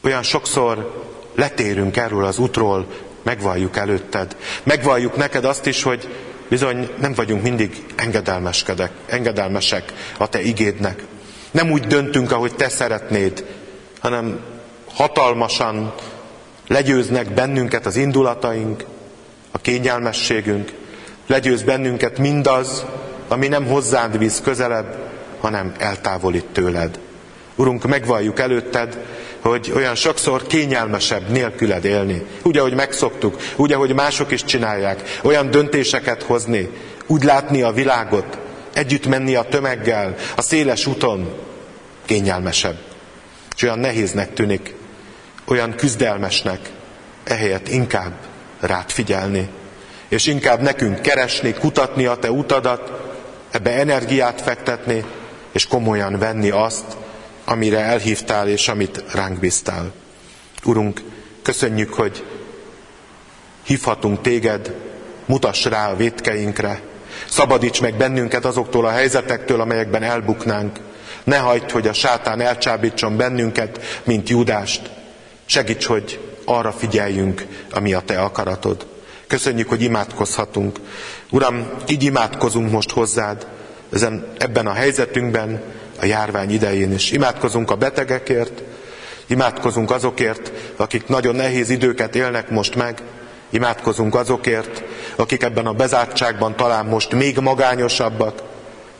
olyan 0.00 0.22
sokszor 0.22 1.04
letérünk 1.34 1.96
erről 1.96 2.24
az 2.24 2.38
útról, 2.38 2.86
megvalljuk 3.22 3.76
előtted. 3.76 4.36
Megvalljuk 4.62 5.16
neked 5.16 5.44
azt 5.44 5.66
is, 5.66 5.82
hogy 5.82 6.08
bizony 6.48 6.90
nem 7.00 7.14
vagyunk 7.14 7.42
mindig 7.42 7.84
engedelmeskedek, 7.96 8.90
engedelmesek 9.06 9.92
a 10.18 10.28
te 10.28 10.42
igédnek. 10.42 11.02
Nem 11.50 11.70
úgy 11.70 11.86
döntünk, 11.86 12.32
ahogy 12.32 12.54
te 12.54 12.68
szeretnéd, 12.68 13.44
hanem 14.00 14.40
hatalmasan 14.94 15.94
legyőznek 16.66 17.34
bennünket 17.34 17.86
az 17.86 17.96
indulataink, 17.96 18.84
a 19.50 19.58
kényelmességünk, 19.58 20.72
legyőz 21.26 21.62
bennünket 21.62 22.18
mindaz, 22.18 22.84
ami 23.28 23.48
nem 23.48 23.66
hozzád 23.66 24.18
visz 24.18 24.40
közelebb, 24.44 24.96
hanem 25.40 25.74
eltávolít 25.78 26.46
tőled. 26.52 26.98
Urunk, 27.54 27.86
megvalljuk 27.86 28.40
előtted, 28.40 28.98
hogy 29.40 29.72
olyan 29.74 29.94
sokszor 29.94 30.46
kényelmesebb 30.46 31.28
nélküled 31.28 31.84
élni. 31.84 32.22
Úgy, 32.42 32.58
ahogy 32.58 32.74
megszoktuk, 32.74 33.36
úgy, 33.56 33.72
ahogy 33.72 33.94
mások 33.94 34.30
is 34.30 34.44
csinálják, 34.44 35.18
olyan 35.22 35.50
döntéseket 35.50 36.22
hozni, 36.22 36.68
úgy 37.06 37.22
látni 37.22 37.62
a 37.62 37.72
világot, 37.72 38.38
együtt 38.74 39.06
menni 39.06 39.34
a 39.34 39.42
tömeggel, 39.42 40.14
a 40.36 40.42
széles 40.42 40.86
úton, 40.86 41.34
kényelmesebb. 42.04 42.76
És 43.56 43.62
olyan 43.62 43.78
nehéznek 43.78 44.34
tűnik, 44.34 44.74
olyan 45.44 45.74
küzdelmesnek, 45.74 46.58
ehelyett 47.24 47.68
inkább 47.68 48.12
rád 48.60 48.90
figyelni, 48.90 49.48
és 50.08 50.26
inkább 50.26 50.60
nekünk 50.60 51.00
keresni, 51.00 51.52
kutatni 51.52 52.06
a 52.06 52.14
te 52.14 52.30
utadat, 52.30 52.92
ebbe 53.50 53.70
energiát 53.70 54.40
fektetni, 54.40 55.04
és 55.52 55.66
komolyan 55.66 56.18
venni 56.18 56.50
azt, 56.50 56.84
amire 57.50 57.78
elhívtál 57.78 58.48
és 58.48 58.68
amit 58.68 59.04
ránk 59.12 59.38
bíztál. 59.38 59.92
Urunk, 60.64 61.00
köszönjük, 61.42 61.94
hogy 61.94 62.24
hívhatunk 63.62 64.20
téged, 64.20 64.74
mutass 65.26 65.64
rá 65.64 65.90
a 65.90 65.96
vétkeinkre, 65.96 66.80
szabadíts 67.28 67.80
meg 67.80 67.96
bennünket 67.96 68.44
azoktól 68.44 68.86
a 68.86 68.90
helyzetektől, 68.90 69.60
amelyekben 69.60 70.02
elbuknánk. 70.02 70.78
Ne 71.24 71.36
hagyd, 71.36 71.70
hogy 71.70 71.88
a 71.88 71.92
sátán 71.92 72.40
elcsábítson 72.40 73.16
bennünket, 73.16 74.00
mint 74.04 74.28
Judást. 74.28 74.90
Segíts, 75.44 75.84
hogy 75.84 76.34
arra 76.44 76.72
figyeljünk, 76.72 77.46
ami 77.70 77.92
a 77.92 78.00
te 78.00 78.20
akaratod. 78.20 78.86
Köszönjük, 79.26 79.68
hogy 79.68 79.82
imádkozhatunk. 79.82 80.80
Uram, 81.30 81.70
így 81.88 82.02
imádkozunk 82.02 82.70
most 82.70 82.90
hozzád, 82.90 83.46
ezen, 83.92 84.32
ebben 84.38 84.66
a 84.66 84.72
helyzetünkben, 84.72 85.62
a 86.00 86.04
járvány 86.06 86.50
idején 86.50 86.92
is. 86.92 87.10
Imádkozunk 87.10 87.70
a 87.70 87.76
betegekért, 87.76 88.62
imádkozunk 89.26 89.90
azokért, 89.90 90.52
akik 90.76 91.06
nagyon 91.06 91.34
nehéz 91.34 91.70
időket 91.70 92.14
élnek 92.14 92.50
most 92.50 92.74
meg, 92.74 93.02
imádkozunk 93.50 94.14
azokért, 94.14 94.82
akik 95.16 95.42
ebben 95.42 95.66
a 95.66 95.72
bezártságban 95.72 96.56
talán 96.56 96.86
most 96.86 97.14
még 97.14 97.38
magányosabbak. 97.38 98.42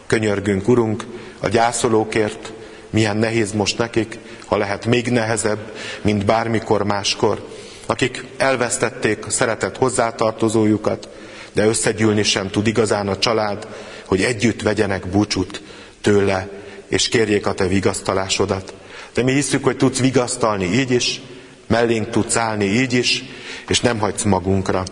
Könyörgünk, 0.06 0.68
Urunk, 0.68 1.04
a 1.40 1.48
gyászolókért, 1.48 2.52
milyen 2.90 3.16
nehéz 3.16 3.52
most 3.52 3.78
nekik, 3.78 4.18
ha 4.46 4.56
lehet 4.56 4.86
még 4.86 5.10
nehezebb, 5.10 5.72
mint 6.02 6.24
bármikor 6.24 6.82
máskor. 6.82 7.48
Akik 7.86 8.24
elvesztették 8.36 9.26
a 9.26 9.30
szeretett 9.30 9.76
hozzátartozójukat, 9.76 11.08
de 11.52 11.66
összegyűlni 11.66 12.22
sem 12.22 12.50
tud 12.50 12.66
igazán 12.66 13.08
a 13.08 13.18
család, 13.18 13.66
hogy 14.06 14.22
együtt 14.22 14.62
vegyenek 14.62 15.06
búcsút 15.06 15.62
tőle, 16.00 16.48
és 16.90 17.08
kérjék 17.08 17.46
a 17.46 17.52
te 17.52 17.66
vigasztalásodat. 17.66 18.74
De 19.14 19.22
mi 19.22 19.32
hiszük, 19.32 19.64
hogy 19.64 19.76
tudsz 19.76 19.98
vigasztalni 19.98 20.64
így 20.64 20.90
is, 20.90 21.20
mellénk 21.66 22.10
tudsz 22.10 22.36
állni 22.36 22.64
így 22.64 22.92
is, 22.92 23.24
és 23.68 23.80
nem 23.80 23.98
hagysz 23.98 24.22
magunkra. 24.22 24.84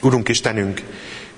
Urunk 0.00 0.28
Istenünk, 0.28 0.82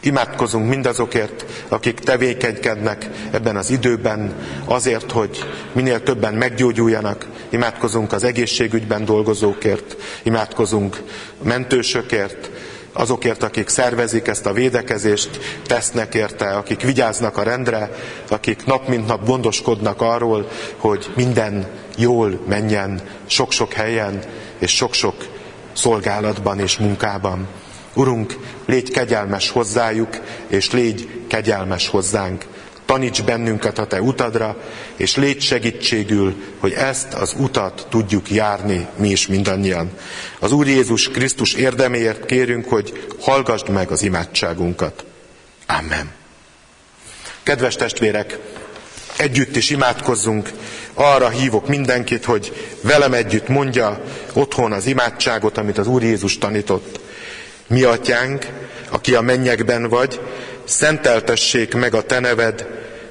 imádkozunk 0.01 0.69
mindazokért, 0.69 1.45
akik 1.69 1.99
tevékenykednek 1.99 3.09
ebben 3.31 3.57
az 3.57 3.71
időben, 3.71 4.35
azért, 4.65 5.13
hogy 5.13 5.45
minél 5.73 6.03
többen 6.03 6.35
meggyógyuljanak. 6.35 7.27
Imádkozunk 7.51 8.13
az 8.13 8.25
egészségügyben 8.25 9.05
dolgozókért, 9.05 9.97
imádkozunk 10.23 11.03
mentősökért, 11.43 12.51
azokért, 12.99 13.43
akik 13.43 13.69
szervezik 13.69 14.27
ezt 14.27 14.47
a 14.47 14.53
védekezést, 14.53 15.61
tesznek 15.67 16.15
érte, 16.15 16.49
akik 16.49 16.81
vigyáznak 16.81 17.37
a 17.37 17.43
rendre, 17.43 17.91
akik 18.29 18.65
nap 18.65 18.89
mint 18.89 19.07
nap 19.07 19.27
gondoskodnak 19.27 20.01
arról, 20.01 20.49
hogy 20.77 21.11
minden 21.17 21.67
jól 21.97 22.41
menjen 22.49 23.01
sok-sok 23.27 23.73
helyen 23.73 24.23
és 24.59 24.71
sok-sok 24.71 25.15
szolgálatban 25.73 26.61
és 26.61 26.77
munkában. 26.79 27.47
Urunk, 27.95 28.37
légy 28.67 28.91
kegyelmes 28.91 29.51
hozzájuk, 29.51 30.21
és 30.47 30.71
légy 30.71 31.25
kegyelmes 31.29 31.89
hozzánk. 31.89 32.45
Taníts 32.89 33.23
bennünket 33.23 33.79
a 33.79 33.87
Te 33.87 34.01
utadra, 34.01 34.57
és 34.97 35.17
légy 35.17 35.43
segítségül, 35.43 36.35
hogy 36.59 36.73
ezt 36.73 37.15
az 37.15 37.35
utat 37.39 37.87
tudjuk 37.91 38.31
járni 38.31 38.87
mi 38.97 39.09
is 39.09 39.27
mindannyian. 39.27 39.91
Az 40.39 40.53
Úr 40.53 40.67
Jézus 40.67 41.09
Krisztus 41.09 41.53
érdeméért 41.53 42.27
kérünk, 42.27 42.69
hogy 42.69 43.07
hallgassd 43.21 43.69
meg 43.69 43.91
az 43.91 44.03
imádságunkat. 44.03 45.05
Amen. 45.67 46.11
Kedves 47.43 47.77
testvérek, 47.77 48.39
együtt 49.17 49.57
is 49.57 49.71
imádkozzunk, 49.71 50.51
arra 50.95 51.29
hívok 51.29 51.69
mindenkit, 51.69 52.25
hogy 52.25 52.73
velem 52.81 53.13
együtt 53.13 53.49
mondja 53.49 54.03
otthon 54.33 54.73
az 54.73 54.87
imádságot, 54.87 55.59
amit 55.59 55.79
az 55.79 55.87
Úr 55.87 56.03
Jézus 56.03 56.39
tanított. 56.39 57.01
Mi 57.67 57.83
atyánk, 57.83 58.47
aki 58.91 59.15
a 59.15 59.21
mennyekben 59.21 59.89
vagy, 59.89 60.21
szenteltessék 60.65 61.75
meg 61.75 61.95
a 61.95 62.03
te 62.03 62.21
neved, 62.21 62.78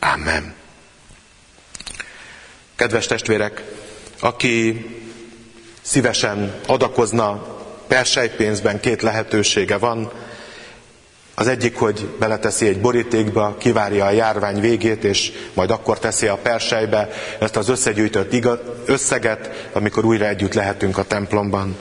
Amen. 0.00 0.54
Kedves 2.76 3.06
testvérek, 3.06 3.62
aki 4.20 4.86
szívesen 5.82 6.54
adakozna 6.66 7.58
persejpénzben, 7.88 8.80
két 8.80 9.02
lehetősége 9.02 9.76
van. 9.78 10.10
Az 11.34 11.48
egyik, 11.48 11.76
hogy 11.76 12.08
beleteszi 12.18 12.66
egy 12.66 12.80
borítékba, 12.80 13.56
kivárja 13.58 14.04
a 14.06 14.10
járvány 14.10 14.60
végét, 14.60 15.04
és 15.04 15.32
majd 15.54 15.70
akkor 15.70 15.98
teszi 15.98 16.26
a 16.26 16.36
persejbe 16.36 17.08
ezt 17.40 17.56
az 17.56 17.68
összegyűjtött 17.68 18.32
összeget, 18.86 19.68
amikor 19.72 20.04
újra 20.04 20.26
együtt 20.26 20.54
lehetünk 20.54 20.98
a 20.98 21.04
templomban. 21.04 21.76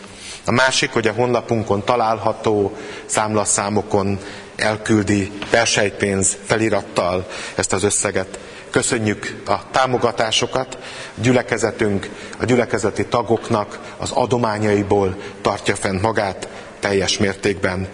A 0.45 0.51
másik, 0.51 0.91
hogy 0.91 1.07
a 1.07 1.11
honlapunkon 1.13 1.83
található 1.83 2.77
számlaszámokon 3.05 4.19
elküldi 4.59 5.31
persejpénz 5.49 6.37
felirattal 6.45 7.27
ezt 7.55 7.73
az 7.73 7.83
összeget. 7.83 8.39
Köszönjük 8.69 9.41
a 9.45 9.71
támogatásokat, 9.71 10.77
a 11.17 11.21
gyülekezetünk, 11.21 12.09
a 12.39 12.45
gyülekezeti 12.45 13.05
tagoknak 13.05 13.79
az 13.97 14.11
adományaiból 14.11 15.17
tartja 15.41 15.75
fenn 15.75 15.99
magát 16.01 16.47
teljes 16.79 17.17
mértékben. 17.17 17.87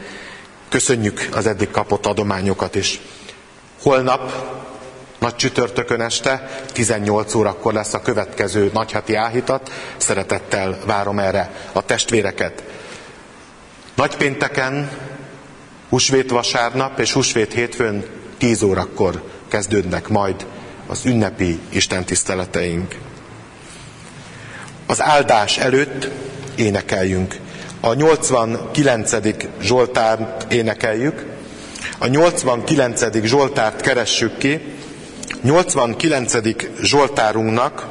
Köszönjük 0.70 1.28
az 1.34 1.47
eddig 1.47 1.72
kapott 1.72 2.05
adományokat 2.05 2.76
is. 2.76 2.99
Holnap, 3.82 4.32
nagy 5.20 5.36
csütörtökön 5.36 6.01
este, 6.01 6.63
18 6.74 7.34
órakor 7.34 7.74
lesz 7.74 7.93
a 7.93 8.01
következő 8.01 8.70
nagyhati 8.74 9.16
áhítat. 9.16 9.72
Szeretettel 9.97 10.78
várom 10.86 11.20
erre 11.20 11.51
a 11.72 11.86
testvéreket. 11.86 12.63
Nagypénteken 13.95 14.89
Húsvét 15.95 16.29
vasárnap 16.29 16.99
és 16.99 17.11
húsvét 17.11 17.53
hétfőn 17.53 18.05
10 18.37 18.61
órakor 18.61 19.23
kezdődnek 19.47 20.07
majd 20.07 20.45
az 20.87 21.05
ünnepi 21.05 21.59
istentiszteleteink. 21.69 22.95
Az 24.87 25.01
áldás 25.01 25.57
előtt 25.57 26.09
énekeljünk. 26.55 27.35
A 27.79 27.93
89. 27.93 29.11
Zsoltárt 29.61 30.53
énekeljük. 30.53 31.25
A 31.97 32.07
89. 32.07 33.25
Zsoltárt 33.25 33.81
keressük 33.81 34.37
ki. 34.37 34.61
89. 35.41 36.33
Zsoltárunknak 36.81 37.87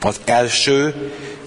az 0.00 0.20
első 0.24 0.94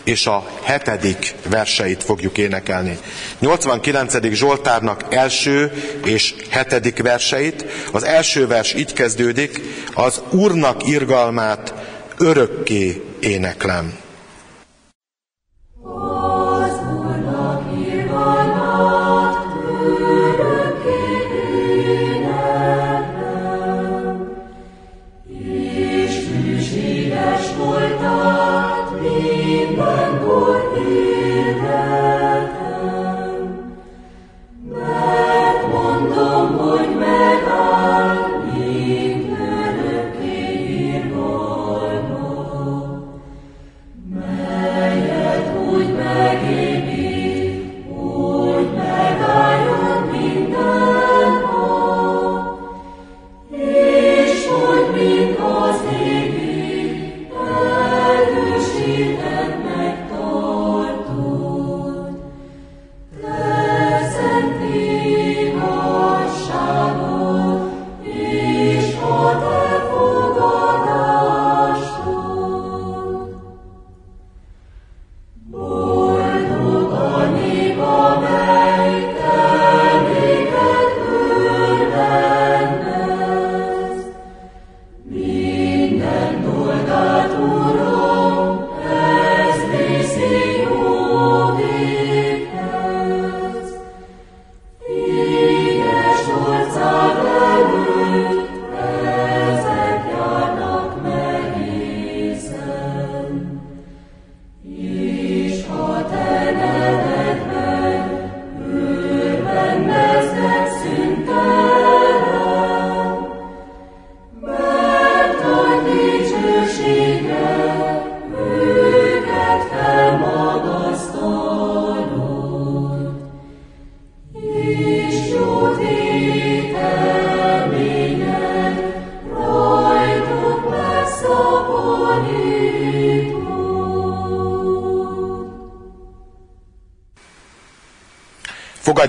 és 0.09 0.25
a 0.25 0.49
hetedik 0.63 1.35
verseit 1.49 2.03
fogjuk 2.03 2.37
énekelni. 2.37 2.97
89. 3.39 4.33
Zsoltárnak 4.33 5.05
első 5.09 5.71
és 6.05 6.35
hetedik 6.49 7.01
verseit. 7.01 7.65
Az 7.91 8.03
első 8.03 8.47
vers 8.47 8.73
így 8.73 8.93
kezdődik, 8.93 9.61
az 9.93 10.21
Úrnak 10.29 10.87
irgalmát 10.87 11.73
örökké 12.17 13.03
éneklem. 13.19 13.97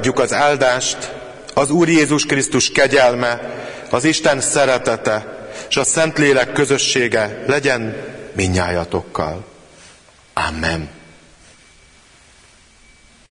Fogadjuk 0.00 0.24
az 0.24 0.32
áldást, 0.32 1.14
az 1.54 1.70
Úr 1.70 1.88
Jézus 1.88 2.26
Krisztus 2.26 2.70
kegyelme, 2.70 3.40
az 3.90 4.04
Isten 4.04 4.40
szeretete 4.40 5.48
és 5.68 5.76
a 5.76 5.84
Szentlélek 5.84 6.52
közössége 6.52 7.44
legyen 7.46 7.96
minnyájatokkal. 8.32 9.44
Amen. 10.34 10.99